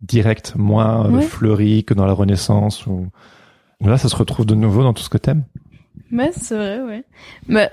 [0.02, 1.22] direct, moins euh, Ouais.
[1.22, 2.86] fleuri que dans la Renaissance.
[2.86, 3.08] Ou...
[3.84, 5.44] Là, ça se retrouve de nouveau dans tout ce que t'aimes.
[6.12, 7.04] Ouais, c'est vrai, ouais.
[7.48, 7.70] Bah,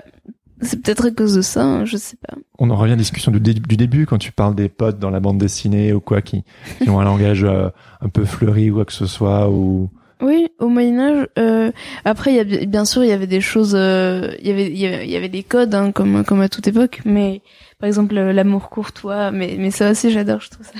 [0.60, 2.34] c'est peut-être à cause de ça, hein, je sais pas.
[2.58, 4.98] On en revient à la discussion du, dé- du début, quand tu parles des potes
[4.98, 6.44] dans la bande dessinée ou quoi, qui,
[6.82, 7.68] qui ont un langage euh,
[8.00, 9.90] un peu fleuri ou quoi que ce soit, ou...
[10.20, 11.28] Oui, au Moyen Âge.
[11.38, 11.70] Euh,
[12.04, 14.50] après, il y a bi- bien sûr, il y avait des choses, euh, il y
[14.50, 17.02] avait, il y y avait des codes, hein, comme comme à toute époque.
[17.04, 17.40] Mais
[17.78, 19.30] par exemple, l'amour courtois.
[19.30, 20.40] Mais mais ça aussi, j'adore.
[20.40, 20.72] Je trouve ça.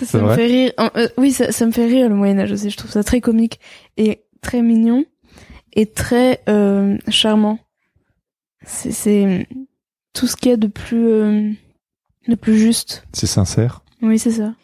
[0.00, 0.72] Ça, ça me vrai fait rire.
[0.96, 2.70] Euh, oui, ça, ça me fait rire le Moyen Âge aussi.
[2.70, 3.60] Je trouve ça très comique
[3.96, 5.04] et très mignon
[5.74, 7.58] et très euh, charmant.
[8.64, 9.46] C'est c'est
[10.12, 11.50] tout ce qu'il y a de plus euh,
[12.28, 13.06] de plus juste.
[13.12, 13.82] C'est sincère.
[14.02, 14.54] Oui, c'est ça.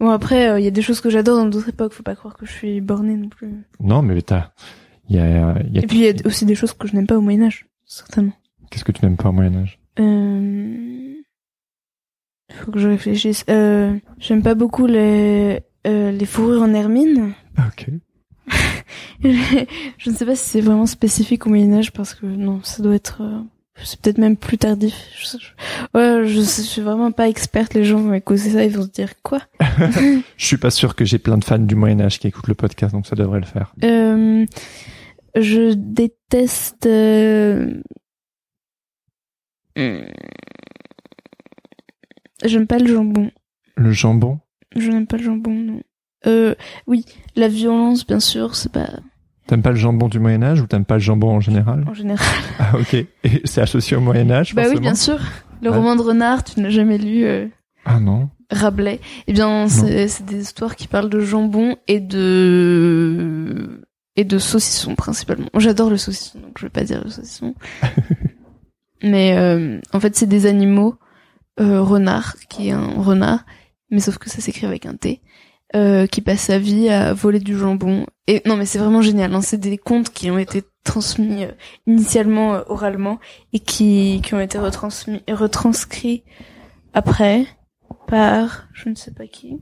[0.00, 1.92] Bon après, euh, il y a des choses que j'adore dans d'autres époques.
[1.92, 3.52] Faut pas croire que je suis bornée non plus.
[3.80, 4.52] Non, mais t'as...
[5.08, 5.82] Il y a, y a...
[5.82, 7.66] Et puis il y a aussi des choses que je n'aime pas au Moyen Âge,
[7.86, 8.34] certainement.
[8.70, 10.97] Qu'est-ce que tu n'aimes pas au Moyen Âge Euh...
[12.52, 13.44] Faut que je réfléchisse.
[13.50, 17.32] Euh, j'aime pas beaucoup les euh, les fourrures en hermine.
[17.58, 17.86] Ok.
[19.22, 22.82] je ne sais pas si c'est vraiment spécifique au Moyen Âge parce que non, ça
[22.82, 23.22] doit être.
[23.22, 23.40] euh,
[23.84, 24.94] c'est peut-être même plus tardif.
[25.16, 27.74] Je, je- ouais, je, je suis vraiment pas experte.
[27.74, 29.40] Les gens vont écouter ça, ils vont se dire quoi?
[30.36, 32.54] Je suis pas sûr que j'ai plein de fans du Moyen Âge qui écoutent le
[32.54, 33.72] podcast, donc ça devrait le faire.
[33.84, 34.44] Euh,
[35.36, 36.86] je déteste.
[36.86, 37.74] euh,
[39.76, 40.00] hmm,
[42.44, 43.30] J'aime pas le jambon.
[43.76, 44.38] Le jambon?
[44.76, 45.80] Je n'aime pas le jambon, non.
[46.26, 46.54] Euh,
[46.86, 47.04] oui,
[47.36, 48.88] la violence, bien sûr, c'est pas
[49.46, 51.84] T'aimes pas le jambon du Moyen Âge ou t'aimes pas le jambon en général?
[51.88, 52.26] En général.
[52.58, 52.92] Ah ok.
[52.94, 53.06] Et
[53.44, 55.18] c'est associé au Moyen Âge bah oui, bien sûr.
[55.62, 55.76] Le Ouais.
[55.76, 57.46] roman de Renard, tu n'as jamais lu euh,
[57.86, 58.28] Ah non.
[58.50, 59.00] Rabelais.
[59.26, 63.80] Eh bien, c'est c'est des histoires qui parlent de jambon et de
[64.16, 65.48] et de saucisson principalement.
[65.56, 67.54] J'adore le saucisson, donc je vais pas dire le saucisson.
[69.02, 70.96] mais euh, en fait, c'est des animaux
[71.60, 73.44] euh, renard, qui est un renard,
[73.90, 75.20] mais sauf que ça s'écrit avec un T,
[75.76, 78.06] euh, qui passe sa vie à voler du jambon.
[78.26, 79.34] Et non, mais c'est vraiment génial.
[79.34, 81.52] Hein, c'est des contes qui ont été transmis euh,
[81.86, 83.18] initialement euh, oralement
[83.52, 86.24] et qui qui ont été retransmis retranscrits
[86.94, 87.46] après
[88.06, 89.60] par je ne sais pas qui.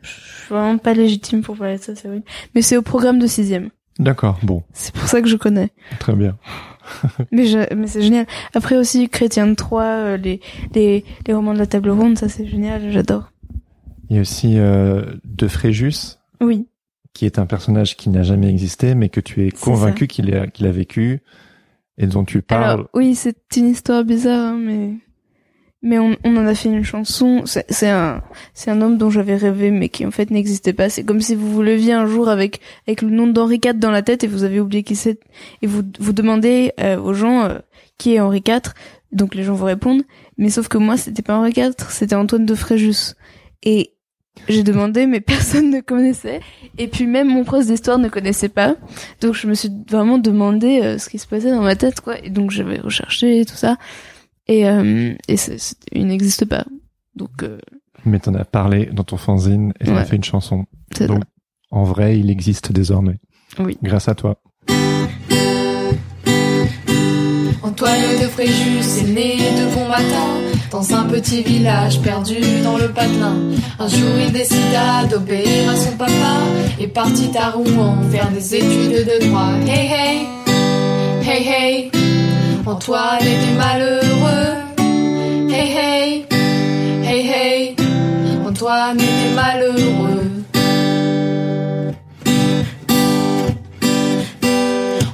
[0.00, 2.22] Je suis vraiment pas légitime pour parler de ça, c'est vrai.
[2.54, 3.68] Mais c'est au programme de sixième.
[4.00, 4.38] D'accord.
[4.42, 5.70] Bon, C'est pour ça que je connais.
[6.00, 6.36] très bien.
[7.30, 8.26] Mais je, mais c'est génial.
[8.52, 10.40] Après aussi Chrétien de Troyes, euh, les
[10.74, 13.30] les les romans de la table ronde, ça c'est génial, j'adore.
[14.08, 16.66] Il y a aussi euh, De Fréjus, Oui.
[17.12, 20.48] qui est un personnage qui n'a jamais existé, mais que tu es convaincu qu'il a,
[20.48, 21.20] qu'il a vécu
[21.96, 22.64] et dont tu parles.
[22.64, 24.94] Alors oui, c'est une histoire bizarre, hein, mais
[25.82, 27.42] mais on, on en a fait une chanson.
[27.46, 28.22] C'est un
[28.54, 30.88] c'est un homme dont j'avais rêvé, mais qui en fait n'existait pas.
[30.90, 33.90] C'est comme si vous vous leviez un jour avec avec le nom d'Henri IV dans
[33.90, 35.18] la tête et vous avez oublié qui c'est
[35.62, 37.58] et vous vous demandez euh, aux gens euh,
[37.98, 38.72] qui est Henri IV.
[39.12, 40.02] Donc les gens vous répondent,
[40.38, 43.14] Mais sauf que moi, c'était pas Henri IV, c'était Antoine de Fréjus.
[43.62, 43.92] Et
[44.48, 46.40] j'ai demandé, mais personne ne connaissait.
[46.78, 48.76] Et puis même mon prof d'histoire ne connaissait pas.
[49.20, 52.18] Donc je me suis vraiment demandé euh, ce qui se passait dans ma tête, quoi.
[52.24, 53.76] Et donc j'avais recherché tout ça.
[54.48, 56.64] Et, euh, et c'est- il n'existe pas.
[57.14, 57.58] Donc euh,
[58.04, 60.64] Mais t'en as parlé dans ton fanzine et t'en as fait une chanson.
[60.96, 61.22] c'est Donc,
[61.70, 63.18] en vrai, il existe désormais.
[63.58, 63.78] Oui.
[63.82, 64.40] Grâce à toi.
[67.62, 70.26] Antoine de Fréjus est né de bon matin
[70.72, 73.36] dans un petit village perdu dans le patelin.
[73.78, 76.38] Un jour il décida d'obéir à son papa
[76.80, 79.52] et partit à Rouen faire des études de droit.
[79.66, 80.26] Hey hey,
[81.22, 81.90] hey hey,
[82.66, 84.56] Antoine était malheureux.
[85.50, 86.26] Hey hey,
[87.02, 87.76] hey hey,
[88.46, 90.30] Antoine était malheureux.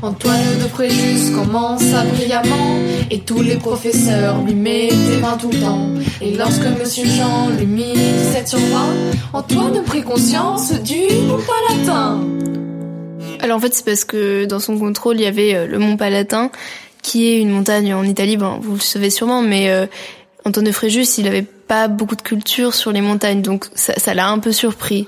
[0.02, 2.78] Antoine de Fréjus commença brillamment
[3.10, 5.88] et tous les professeurs lui mettaient 20 tout le temps.
[6.20, 8.64] Et lorsque Monsieur Jean lui mit 17 sur 20,
[9.32, 12.20] Antoine prit conscience du mont Palatin.
[13.40, 15.96] Alors en fait, c'est parce que dans son contrôle, il y avait euh, le Mont
[15.96, 16.50] Palatin,
[17.06, 18.36] qui est une montagne en Italie.
[18.36, 19.86] Bon, vous le savez sûrement, mais euh,
[20.44, 24.12] Antoine de Fréjus, il avait pas beaucoup de culture sur les montagnes, donc ça ça
[24.12, 25.06] l'a un peu surpris.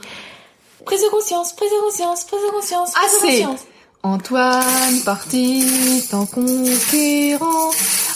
[0.84, 3.42] Prise de conscience, prise de conscience, prise de conscience, prise de Assez.
[3.42, 3.60] conscience.
[4.04, 5.66] Antoine partit
[6.12, 7.70] en conquérant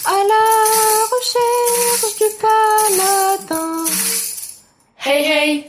[0.05, 0.47] à la
[1.15, 3.85] recherche du Palatin.
[5.05, 5.65] Hey hey,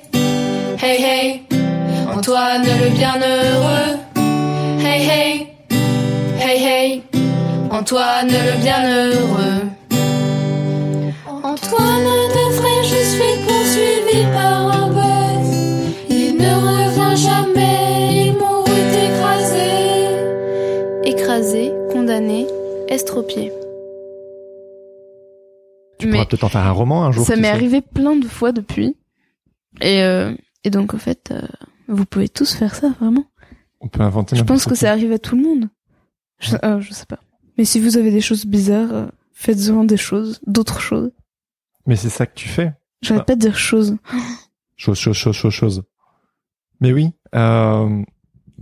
[0.83, 1.41] hey hey,
[2.15, 3.97] Antoine le bienheureux.
[4.85, 5.47] Hey hey,
[6.39, 7.03] hey hey,
[7.73, 9.63] Antoine le bienheureux.
[11.25, 12.03] Antoine
[12.35, 15.47] de Fréjus fut poursuivi par un bœuf.
[16.07, 19.69] Il ne revint jamais, il mourut écrasé.
[21.03, 22.45] Écrasé, condamné,
[22.89, 23.51] estropié.
[25.97, 27.25] Tu Mais pourras peut-être en faire un roman un jour.
[27.25, 28.95] ça m'est arrivé plein de fois depuis.
[29.81, 31.41] Et, euh, et donc, en fait, euh,
[31.87, 33.25] vous pouvez tous faire ça, vraiment.
[33.81, 35.69] On peut inventer Je pense que ça arrive à tout le monde.
[36.39, 37.19] Je, euh, je sais pas.
[37.57, 41.11] Mais si vous avez des choses bizarres, faites-en des choses, d'autres choses.
[41.85, 42.73] Mais c'est ça que tu fais.
[43.01, 43.25] J'arrête Ah.
[43.25, 43.97] pas de dire choses.
[44.77, 45.83] Chose, chose, chose, chose, chose.
[46.79, 48.01] Mais oui, euh,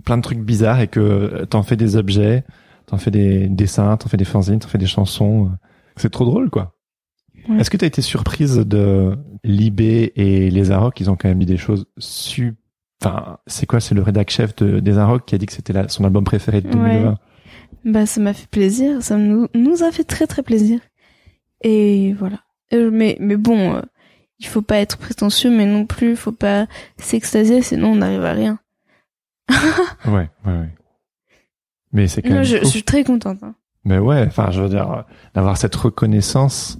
[0.03, 2.43] plein de trucs bizarres et que t'en fais des objets,
[2.85, 5.51] t'en fais des dessins, t'en fais des fanzines, t'en fais des chansons.
[5.95, 6.75] C'est trop drôle, quoi.
[7.49, 7.57] Ouais.
[7.59, 10.99] Est-ce que t'as été surprise de Libé et les Arocs?
[10.99, 12.55] Ils ont quand même mis des choses su...
[13.03, 13.79] Enfin, c'est quoi?
[13.79, 16.61] C'est le rédac chef de, des Arocs qui a dit que c'était son album préféré
[16.61, 17.17] de 2020.
[17.85, 19.01] Bah, ça m'a fait plaisir.
[19.01, 20.79] Ça nous, nous a fait très très plaisir.
[21.61, 22.39] Et voilà.
[22.71, 23.81] Mais, mais bon, euh,
[24.39, 26.67] il faut pas être prétentieux, mais non plus, faut pas
[26.97, 28.59] s'extasier, sinon on n'arrive à rien.
[30.05, 30.69] Ouais, ouais, ouais.
[31.91, 33.43] Mais c'est quand Non, même je, je suis très contente.
[33.43, 33.55] hein.
[33.83, 35.01] Mais ouais, enfin, je veux dire, euh,
[35.33, 36.79] d'avoir cette reconnaissance.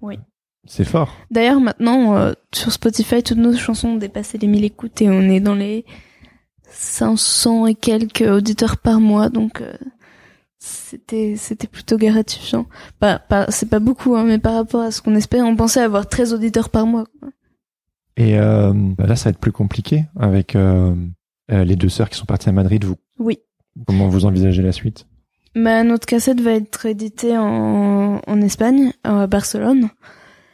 [0.00, 0.18] Oui.
[0.64, 1.14] C'est fort.
[1.30, 5.22] D'ailleurs, maintenant, euh, sur Spotify, toutes nos chansons ont dépassé les 1000 écoutes et on
[5.22, 5.84] est dans les
[6.70, 9.72] 500 et quelques auditeurs par mois, donc euh,
[10.58, 12.66] c'était c'était plutôt gratifiant.
[12.98, 15.80] Pas, pas, c'est pas beaucoup, hein, mais par rapport à ce qu'on espère, on pensait
[15.80, 17.04] avoir 13 auditeurs par mois.
[17.20, 17.28] quoi.
[18.16, 20.94] Et euh, bah là, ça va être plus compliqué avec euh,
[21.52, 22.84] euh, les deux sœurs qui sont parties à Madrid.
[22.84, 23.38] Vous, Oui.
[23.86, 25.06] comment vous envisagez la suite?
[25.54, 29.88] Bah, notre cassette va être éditée en, en Espagne, à Barcelone.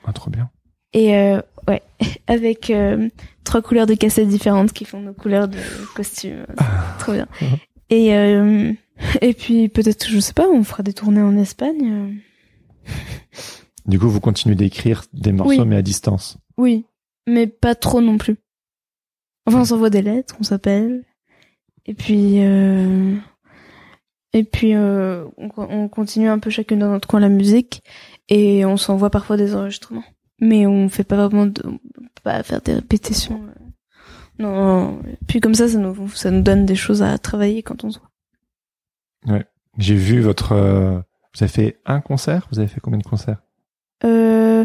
[0.07, 0.51] ah, Trop bien.
[0.93, 1.83] Et euh, ouais,
[2.27, 3.09] avec euh,
[3.45, 5.59] trois couleurs de cassettes différentes qui font nos couleurs de
[5.95, 6.45] costumes.
[6.49, 7.27] C'est Trop bien.
[7.91, 8.73] Et euh,
[9.21, 11.93] et puis peut-être, je sais pas, on fera des tournées en Espagne.
[12.87, 12.91] euh.
[13.87, 15.67] Du coup, vous continuez d'écrire des morceaux, Oui.
[15.67, 16.39] mais à distance.
[16.57, 16.87] Oui,
[17.29, 18.37] mais pas trop non plus.
[19.47, 21.05] Enfin, on s'envoie des lettres, on s'appelle.
[21.87, 23.15] Et puis euh,
[24.33, 27.83] et puis euh, on, on continue un peu chacune dans notre coin la musique
[28.31, 30.05] et on s'envoie parfois des enregistrements.
[30.41, 33.43] Mais on fait pas vraiment de, on peut pas faire des répétitions.
[33.45, 33.61] euh.
[34.39, 35.03] Non, non.
[35.29, 37.99] Puis comme ça, ça nous, ça nous donne des choses à travailler quand on se
[37.99, 38.11] voit.
[39.79, 40.53] J'ai vu votre...
[40.53, 40.99] euh,
[41.35, 42.47] vous avez fait un concert?
[42.53, 43.39] Vous avez fait combien de concerts?
[44.05, 44.65] Euh,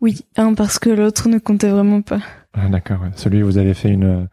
[0.00, 2.20] oui, un parce que l'autre ne comptait vraiment pas.
[2.54, 3.10] ah, D'accord, ouais.
[3.14, 4.04] Celui où vous avez fait une...
[4.04, 4.24] euh,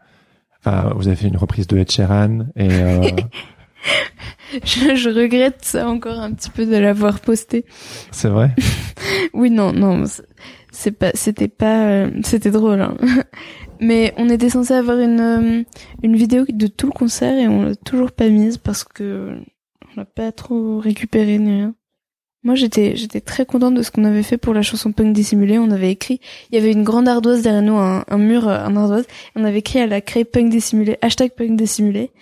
[0.64, 2.68] Enfin, vous avez fait une reprise de Ed Sheeran et...
[2.70, 3.02] Euh,
[4.64, 7.64] Je, je regrette ça encore un petit peu de l'avoir posté.
[8.10, 8.54] c'est vrai?
[9.34, 10.24] Oui, non, non, c'est-
[10.72, 12.80] c'est pas, c'était pas, euh, c'était drôle.
[12.80, 12.96] hein.
[13.80, 15.62] Mais on était censé avoir une euh,
[16.02, 19.38] une vidéo de tout le concert et on l'a toujours pas mise parce que
[19.90, 21.74] on l'a pas trop récupéré ni rien.
[22.44, 25.58] Moi, j'étais j'étais très contente de ce qu'on avait fait pour la chanson Punk dissimulé.
[25.58, 26.20] On avait écrit,
[26.50, 29.04] il y avait une grande ardoise derrière nous, un, un mur, euh, un ardoise.
[29.04, 32.12] Et on avait écrit, elle a créé Punk dissimulé, hashtag Punk dissimulé.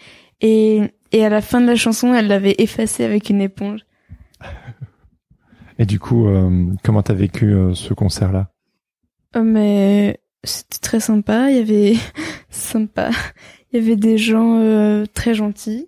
[0.41, 3.81] Et et à la fin de la chanson, elle l'avait effacé avec une éponge.
[5.79, 8.51] Et du coup, euh, comment t'as vécu euh, ce concert-là?
[9.37, 11.51] Euh, mais c'était très sympa.
[11.51, 11.97] Il y avait
[12.51, 13.11] sympa.
[13.71, 15.87] Il y avait des gens euh, très gentils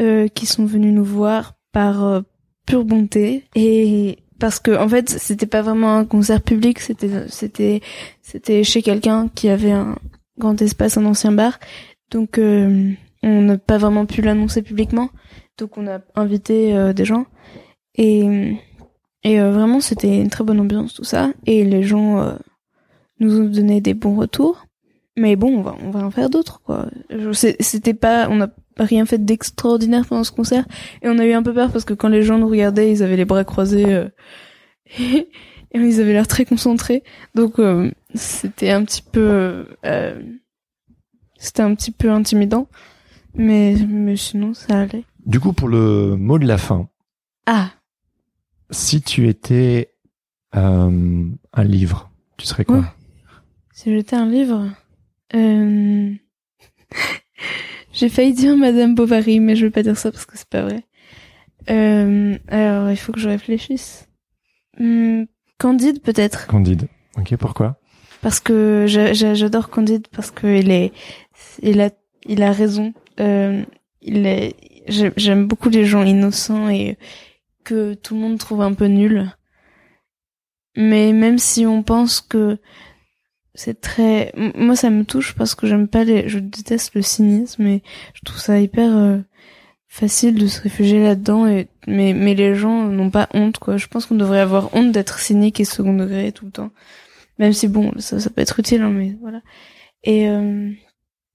[0.00, 2.20] euh, qui sont venus nous voir par euh,
[2.66, 6.80] pure bonté et parce que en fait c'était pas vraiment un concert public.
[6.80, 7.80] C'était c'était
[8.22, 9.96] c'était chez quelqu'un qui avait un
[10.38, 11.58] grand espace, un ancien bar.
[12.10, 12.92] Donc euh,
[13.22, 15.10] on n'a pas vraiment pu l'annoncer publiquement.
[15.58, 17.26] Donc on a invité euh, des gens
[17.94, 18.56] et
[19.22, 22.36] et euh, vraiment c'était une très bonne ambiance tout ça et les gens
[23.20, 24.66] nous ont donné des bons retours.
[25.16, 26.88] Mais bon, on va, on va en faire d'autres, quoi.
[27.32, 30.66] C'était pas, on n'a rien fait d'extraordinaire pendant ce concert.
[31.02, 33.02] Et on a eu un peu peur parce que quand les gens nous regardaient, ils
[33.02, 34.08] avaient les bras croisés, euh,
[34.98, 35.28] et,
[35.72, 37.02] ils avaient l'air très concentrés.
[37.34, 40.22] Donc, euh, c'était un petit peu, euh,
[41.38, 42.68] c'était un petit peu intimidant.
[43.34, 45.04] Mais, mais sinon, ça allait.
[45.26, 46.88] Du coup, pour le mot de la fin,
[47.46, 47.70] Ah,
[48.70, 49.94] si tu étais
[50.54, 52.78] euh, un livre, tu serais quoi?
[52.78, 52.84] Ouais.
[53.72, 54.70] si j'étais un livre,
[55.34, 56.12] euh...
[57.94, 60.62] j'ai failli dire Madame Bovary, mais je vais pas dire ça parce que c'est pas
[60.62, 60.84] vrai.
[61.70, 64.08] Euh, alors, il faut que je réfléchisse.
[64.78, 65.22] Hmm,
[65.58, 66.46] Candide, peut-être.
[66.46, 66.88] Candide.
[67.16, 67.80] Ok, pourquoi?
[68.20, 70.92] Parce que j'a- j'a- j'adore Candide parce que il est,
[71.62, 71.90] il a,
[72.26, 72.92] il a raison.
[73.20, 73.62] Euh,
[74.02, 74.56] il est,
[74.88, 76.98] j'ai- j'aime beaucoup les gens innocents et
[77.64, 79.30] que tout le monde trouve un peu nul.
[80.76, 82.58] Mais même si on pense que
[83.54, 87.66] c'est très, moi ça me touche parce que j'aime pas les, je déteste le cynisme
[87.66, 87.82] et
[88.14, 89.18] je trouve ça hyper euh,
[89.88, 93.76] facile de se réfugier là-dedans et mais mais les gens n'ont pas honte quoi.
[93.76, 96.70] Je pense qu'on devrait avoir honte d'être cynique et second degré tout le temps.
[97.38, 99.40] Même si bon, ça, ça peut être utile, hein, mais voilà.
[100.04, 100.70] Et euh,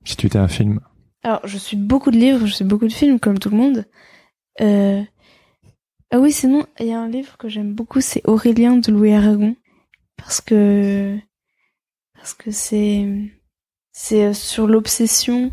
[0.06, 0.80] Si tu étais un film
[1.24, 3.86] alors, je suis beaucoup de livres, je suis beaucoup de films, comme tout le monde.
[4.62, 5.04] Euh...
[6.12, 9.14] Ah oui, sinon, il y a un livre que j'aime beaucoup, c'est Aurélien de Louis
[9.14, 9.56] Aragon,
[10.18, 11.18] parce que
[12.20, 13.08] parce que c'est
[13.92, 15.52] c'est euh, sur l'obsession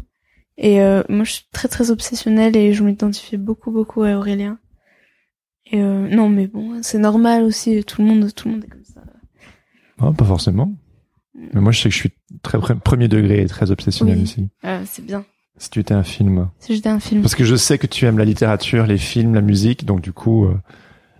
[0.58, 4.58] et euh, moi je suis très très obsessionnelle et je m'identifie beaucoup beaucoup à Aurélien.
[5.72, 8.68] Et euh, non, mais bon, c'est normal aussi, tout le monde tout le monde est
[8.68, 9.02] comme ça.
[10.00, 10.72] Non, pas forcément.
[11.52, 12.12] Mais moi, je sais que je suis
[12.42, 14.22] très pre- premier degré et très obsessionnel Oui.
[14.22, 14.48] aussi.
[14.62, 15.24] Ah, c'est bien.
[15.58, 16.48] Si tu étais un film.
[16.60, 17.20] Si j'étais un film.
[17.22, 20.12] Parce que je sais que tu aimes la littérature, les films, la musique, donc du
[20.12, 20.54] coup, euh,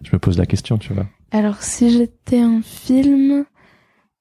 [0.03, 1.07] je me pose la question, tu vois.
[1.33, 3.45] Alors, si j'étais un film,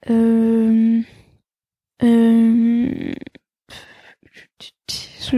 [0.09, 1.01] euh,
[2.03, 3.13] euh,
[5.31, 5.37] je-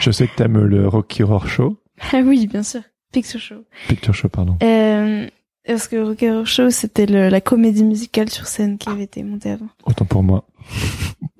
[0.00, 1.80] Je sais que t'aimes le Rocky Horror Show.
[2.12, 2.80] ah oui, bien sûr,
[3.12, 3.64] Picture Show.
[3.88, 4.56] Picture Show, pardon.
[4.62, 5.26] Euh,
[5.66, 9.50] parce que Rocky Horror Show, c'était la comédie musicale sur scène qui avait été montée
[9.50, 9.68] avant.
[9.84, 10.44] Autant pour moi.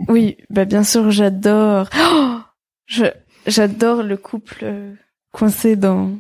[0.09, 1.89] Oui, bah bien sûr, j'adore.
[1.97, 2.39] Oh
[2.87, 3.05] je
[3.47, 4.95] j'adore le couple euh,
[5.33, 6.13] coincé dans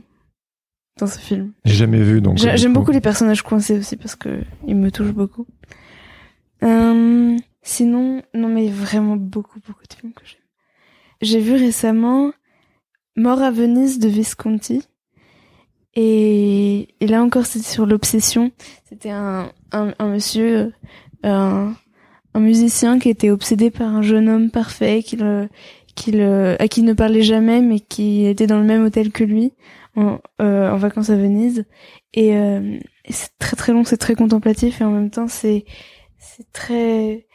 [0.99, 1.53] dans ce film.
[1.65, 2.39] J'ai jamais vu, donc.
[2.39, 5.47] J'aime coup- beaucoup les personnages coincés aussi parce que ils me touchent beaucoup.
[6.63, 10.41] Euh, sinon, non mais vraiment beaucoup beaucoup de films que j'aime.
[11.23, 12.33] J'ai vu récemment
[13.17, 14.83] Mort à Venise de Visconti.
[15.95, 18.53] Et, et là encore, c'était sur l'obsession.
[18.89, 20.73] C'était un, un, un monsieur, euh,
[21.25, 21.75] un,
[22.33, 25.49] un musicien qui était obsédé par un jeune homme parfait, qui le,
[25.97, 29.11] qui le, à qui il ne parlait jamais, mais qui était dans le même hôtel
[29.11, 29.53] que lui,
[29.97, 31.65] en, euh, en vacances à Venise.
[32.15, 35.65] Et, euh, et c'est très très long, c'est très contemplatif, et en même temps, c'est,
[36.21, 37.27] c'est très,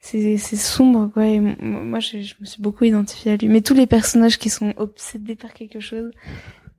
[0.00, 1.26] c'est, c'est sombre, quoi.
[1.26, 3.48] Et moi, je, je me suis beaucoup identifiée à lui.
[3.48, 6.10] Mais tous les personnages qui sont obsédés par quelque chose,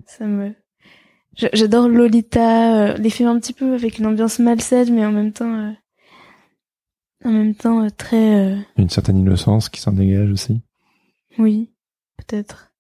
[0.06, 0.54] ça me,
[1.38, 5.14] J'a- J'adore Lolita, euh, les films un petit peu avec une ambiance malsaine, mais en
[5.14, 5.72] même temps, euh,
[7.24, 10.60] en même temps euh, très, euh, Une certaine innocence qui s'en dégage aussi.
[11.38, 11.70] oui,
[12.18, 12.74] peut-être.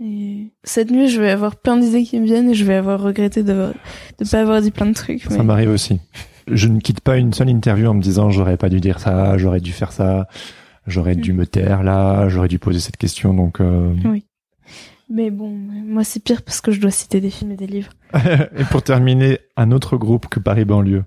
[0.00, 3.00] Et cette nuit, je vais avoir plein d'idées qui me viennent et je vais avoir
[3.00, 3.72] regretté de
[4.18, 5.22] de pas avoir dit plein de trucs.
[5.22, 6.00] Ça mais- m'arrive aussi.
[6.48, 9.36] Je ne quitte pas une seule interview en me disant j'aurais pas dû dire ça,
[9.38, 10.28] j'aurais dû faire ça,
[10.86, 11.36] j'aurais dû Mm.
[11.36, 13.34] me taire là, j'aurais dû poser cette question.
[13.34, 13.92] Donc, euh...
[15.08, 17.90] Mais bon, moi c'est pire parce que je dois citer des films et des livres.
[18.14, 21.04] et pour terminer, un autre groupe que Paris banlieue.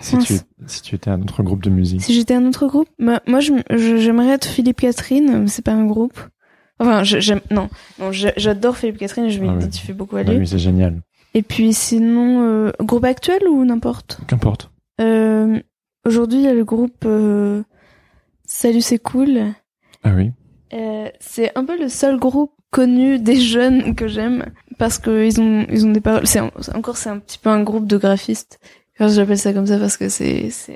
[0.00, 0.34] Si tu,
[0.66, 2.02] si tu étais un autre groupe de musique.
[2.02, 5.86] Si j'étais un autre groupe, bah, moi j'aimerais être Philippe Catherine, mais c'est pas un
[5.86, 6.20] groupe.
[6.78, 9.52] Enfin, j'aime non, non, j'a- j'adore Philippe Catherine je Ah ouais.
[9.54, 10.36] m'identifie beaucoup à lui.
[10.36, 11.00] oui, c'est génial.
[11.36, 14.18] Et puis sinon, euh, groupe actuel ou n'importe.
[14.26, 14.72] Qu'importe.
[15.00, 15.60] Euh,
[16.06, 17.64] Aujourd'hui, il y a le groupe euh,
[18.44, 19.40] Salut, c'est cool.
[20.04, 20.30] Ah oui.
[20.72, 24.46] Euh, c'est un peu le seul groupe connu des jeunes que j'aime
[24.78, 26.26] parce que ils ont ils ont des paroles.
[26.28, 26.40] C'est
[26.74, 28.60] encore c'est un petit peu un groupe de graphistes.
[28.94, 30.74] Enfin, j'appelle ça comme ça parce que c'est euh,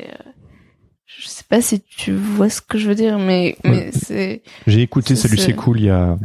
[1.07, 4.83] je sais pas si tu vois ce que je veux dire, mais mais c'est J'ai
[4.83, 6.19] écouté Salut c'est cool il y a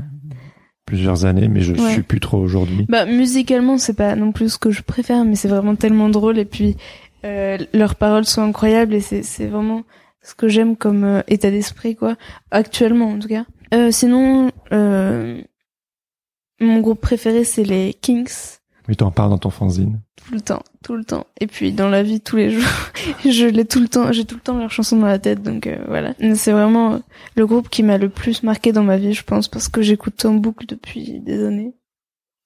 [0.86, 1.92] plusieurs années, mais je Ouais.
[1.94, 2.86] suis plus trop aujourd'hui.
[2.90, 6.38] Bah musicalement c'est pas non plus ce que je préfère, mais c'est vraiment tellement drôle
[6.38, 6.78] et puis
[7.26, 9.84] euh, leurs paroles sont incroyables et c'est c'est vraiment
[10.22, 12.16] ce que j'aime comme euh, état d'esprit quoi,
[12.52, 13.46] actuellement en tout cas.
[13.74, 15.42] Euh, sinon euh,
[16.62, 18.58] mon groupe préféré c'est les Kings.
[18.88, 20.00] Oui, t'en parles dans ton fanzine.
[20.16, 21.26] tout le temps, tout le temps.
[21.42, 22.64] Et puis dans la vie tous les jours,
[23.26, 25.66] je l'ai tout le temps, j'ai tout le temps leurs chansons dans la tête, donc
[25.68, 26.14] euh, voilà.
[26.36, 27.00] C'est vraiment euh,
[27.36, 30.24] le groupe qui m'a le plus marqué dans ma vie, je pense, parce que j'écoute
[30.26, 31.74] en boucle depuis des années.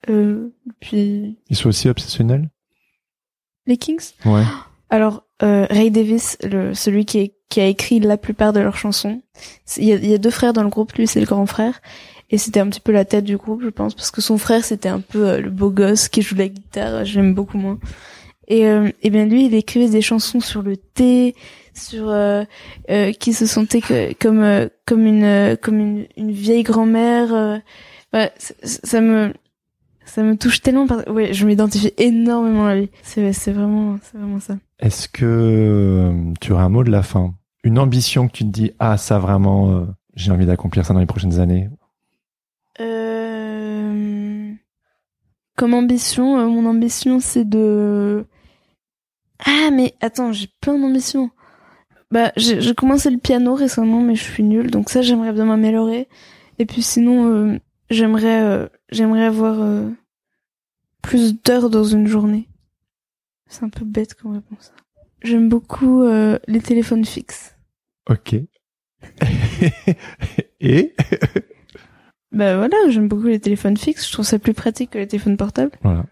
[0.10, 2.50] Euh, depuis Ils sont aussi obsessionnels?
[3.66, 4.12] Les Kings?
[4.26, 4.44] Ouais.
[4.90, 8.78] Alors euh, Ray Davis, le, celui qui, est- qui a écrit la plupart de leurs
[8.78, 9.22] chansons.
[9.78, 11.46] Il y a, il y a deux frères dans le groupe, lui c'est le grand
[11.46, 11.82] frère.
[12.32, 14.64] Et c'était un petit peu la tête du groupe, je pense, parce que son frère
[14.64, 17.80] c'était un peu euh, le beau gosse qui joue la guitare, je l'aime beaucoup moins.
[18.48, 21.36] Et, euh, et bien lui, il écrivait des chansons sur le thé,
[21.74, 22.44] sur euh,
[22.90, 27.34] euh, qui se sentait que, comme euh, comme une euh, comme une, vieille grand-mère.
[27.34, 27.58] euh.
[28.38, 29.34] C- ça me
[30.06, 30.88] ça me touche tellement.
[30.88, 31.06] Parce...
[31.08, 32.90] Ouais, je m'identifie énormément à lui.
[33.04, 34.58] C'est c'est vraiment c'est vraiment ça.
[34.80, 37.36] Est-ce que euh, tu aurais un mot de la fin?
[37.64, 41.02] Une ambition que tu te dis, ah ça vraiment, euh, j'ai envie d'accomplir ça dans
[41.02, 41.70] les prochaines années?
[42.80, 44.54] Euh...
[45.58, 48.26] Comme ambition, euh, mon ambition c'est de.
[49.46, 51.32] Ah mais attends, j'ai plein d'ambitions.
[52.12, 56.08] Bah j'ai commencé le piano récemment, mais je suis nulle, donc ça j'aimerais bien m'améliorer.
[56.58, 57.60] Et puis sinon, euh,
[57.90, 59.58] j'aimerais j'aimerais avoir
[61.02, 62.48] plus d'heures dans une journée.
[63.48, 64.72] C'est un peu bête comme réponse.
[65.22, 67.56] J'aime beaucoup les téléphones fixes.
[68.10, 68.36] Ok.
[70.62, 70.96] Et?
[72.32, 74.08] Bah voilà, j'aime beaucoup les téléphones fixes.
[74.08, 75.72] Je trouve ça plus pratique que les téléphones portables.
[75.82, 76.06] Voilà.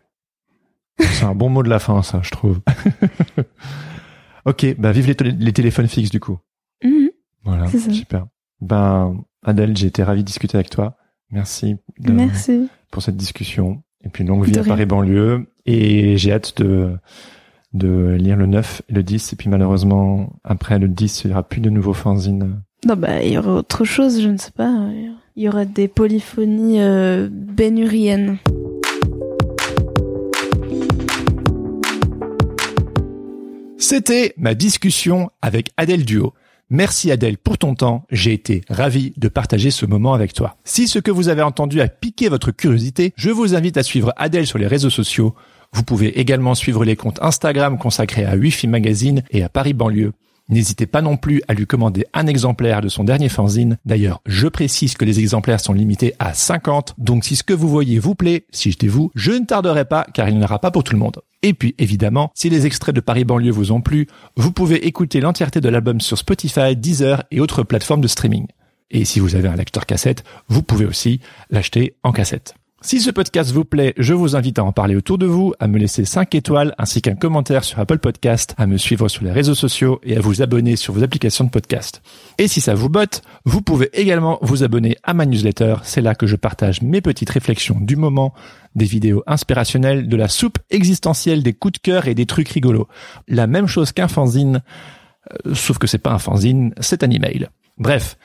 [1.00, 2.60] C'est un bon mot de la fin, ça, je trouve.
[4.46, 6.38] ok, bah vive les, télé- les téléphones fixes du coup.
[6.84, 7.10] Mhm.
[7.44, 7.92] Voilà, C'est ça.
[7.92, 8.26] super.
[8.62, 10.98] Ben Adèle, j'ai été ravi de discuter avec toi.
[11.32, 12.70] Merci, de- Merci.
[12.92, 13.84] pour cette discussion.
[14.04, 14.64] Et puis longue vie à.
[14.64, 15.48] Paris banlieue.
[15.66, 16.98] Et j'ai hâte de
[17.74, 19.34] de lire le 9 et le 10.
[19.34, 22.62] Et puis malheureusement, après le 10, il n'y aura plus de nouveaux fanzines.
[22.86, 24.90] Non, bah, il y aura autre chose, je ne sais pas.
[25.40, 28.40] Il y aura des polyphonies euh, bénuriennes.
[33.78, 36.34] C'était ma discussion avec Adèle Duo.
[36.72, 40.58] Merci Adèle pour ton temps, j'ai été ravi de partager ce moment avec toi.
[40.64, 44.14] Si ce que vous avez entendu a piqué votre curiosité, je vous invite à suivre
[44.18, 45.36] Adèle sur les réseaux sociaux.
[45.72, 50.14] Vous pouvez également suivre les comptes Instagram consacrés à Wi-Fi Magazine et à Paris Banlieue.
[50.50, 53.78] N'hésitez pas non plus à lui commander un exemplaire de son dernier fanzine.
[53.86, 57.68] D'ailleurs, je précise que les exemplaires sont limités à 50, donc si ce que vous
[57.68, 60.60] voyez vous plaît, si j'étais vous, je ne tarderai pas car il n'y en aura
[60.60, 61.20] pas pour tout le monde.
[61.44, 65.20] Et puis, évidemment, si les extraits de Paris Banlieue vous ont plu, vous pouvez écouter
[65.20, 68.48] l'entièreté de l'album sur Spotify, Deezer et autres plateformes de streaming.
[68.90, 71.20] Et si vous avez un lecteur cassette, vous pouvez aussi
[71.50, 72.56] l'acheter en cassette.
[72.82, 75.68] Si ce podcast vous plaît, je vous invite à en parler autour de vous, à
[75.68, 79.32] me laisser 5 étoiles ainsi qu'un commentaire sur Apple Podcast, à me suivre sur les
[79.32, 82.04] réseaux sociaux et à vous abonner sur vos applications de podcast.
[82.38, 85.78] Et si ça vous botte, vous pouvez également vous abonner à ma newsletter.
[85.82, 88.36] C'est là que je partage mes petites réflexions du moment,
[88.76, 92.88] des vidéos inspirationnelles, de la soupe existentielle, des coups de cœur et des trucs rigolos.
[93.28, 94.62] La même chose qu'un fanzine,
[95.48, 97.48] euh, sauf que c'est pas un fanzine, c'est un email.
[97.80, 98.20] Bref,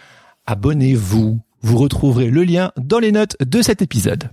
[0.45, 1.41] abonnez-vous.
[1.65, 4.31] Vous retrouverez le lien dans les notes de cet épisode.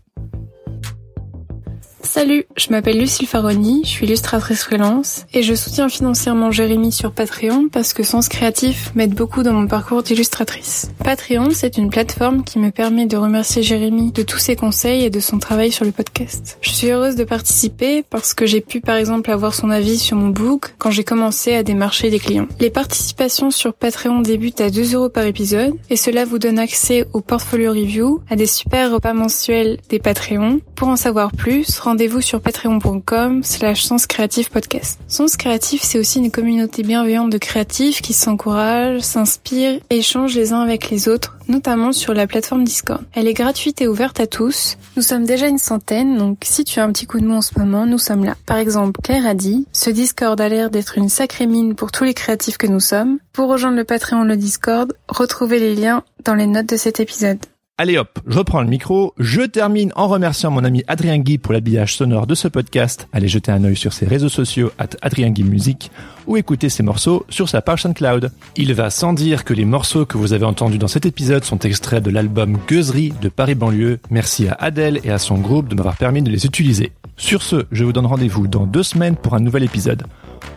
[2.12, 7.12] Salut, je m'appelle Lucille Faroni, je suis illustratrice freelance et je soutiens financièrement Jérémy sur
[7.12, 10.90] Patreon parce que Sens Créatif m'aide beaucoup dans mon parcours d'illustratrice.
[11.04, 15.12] Patreon, c'est une plateforme qui me permet de remercier Jérémy de tous ses conseils et
[15.12, 16.58] de son travail sur le podcast.
[16.62, 20.18] Je suis heureuse de participer parce que j'ai pu par exemple avoir son avis sur
[20.18, 22.48] mon book quand j'ai commencé à démarcher des clients.
[22.60, 27.06] Les participations sur Patreon débutent à 2 euros par épisode et cela vous donne accès
[27.14, 30.60] au portfolio review, à des super repas mensuels des Patreons.
[30.76, 35.02] Pour en savoir plus, rendez-vous sur patreon.com slash sens créatif podcast.
[35.10, 40.62] Sens créatif, c'est aussi une communauté bienveillante de créatifs qui s'encouragent, s'inspirent échangent les uns
[40.62, 43.02] avec les autres, notamment sur la plateforme Discord.
[43.12, 44.78] Elle est gratuite et ouverte à tous.
[44.96, 47.42] Nous sommes déjà une centaine, donc si tu as un petit coup de mou en
[47.42, 48.36] ce moment, nous sommes là.
[48.46, 52.06] Par exemple, Claire a dit, ce Discord a l'air d'être une sacrée mine pour tous
[52.06, 53.20] les créatifs que nous sommes.
[53.34, 57.40] Pour rejoindre le Patreon, le Discord, retrouvez les liens dans les notes de cet épisode.
[57.82, 59.14] Allez hop, je reprends le micro.
[59.20, 63.08] Je termine en remerciant mon ami Adrien Guy pour l'habillage sonore de ce podcast.
[63.14, 65.90] Allez jeter un œil sur ses réseaux sociaux at Adrien Guy Musique
[66.28, 68.34] ou écouter ses morceaux sur sa page SoundCloud.
[68.58, 71.60] Il va sans dire que les morceaux que vous avez entendus dans cet épisode sont
[71.60, 74.00] extraits de l'album Gueuserie de Paris Banlieue.
[74.10, 76.92] Merci à Adèle et à son groupe de m'avoir permis de les utiliser.
[77.16, 80.04] Sur ce, je vous donne rendez-vous dans deux semaines pour un nouvel épisode.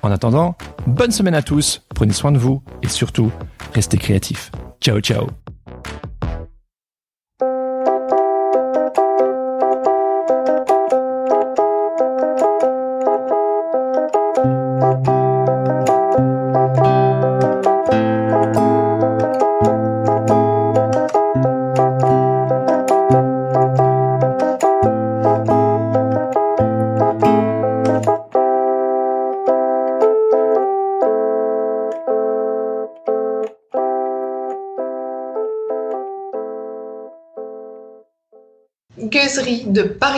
[0.02, 0.56] En attendant,
[0.88, 3.30] bonne semaine à tous, prenez soin de vous et surtout,
[3.74, 4.50] restez créatifs.
[4.80, 5.28] Ciao ciao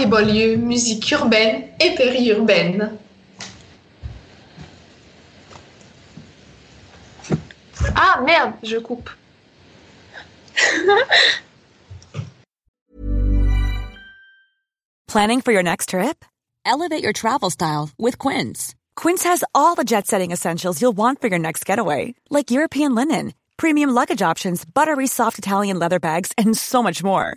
[0.05, 2.99] de Paris-Beaulieu, musique urbaine et périurbaine.
[7.97, 9.11] Ah merde, je coupe.
[15.09, 16.25] Planning for your next trip?
[16.67, 18.75] Elevate your travel style with Quince.
[18.97, 22.95] Quince has all the jet setting essentials you'll want for your next getaway, like European
[22.95, 27.37] linen, premium luggage options, buttery soft Italian leather bags, and so much more.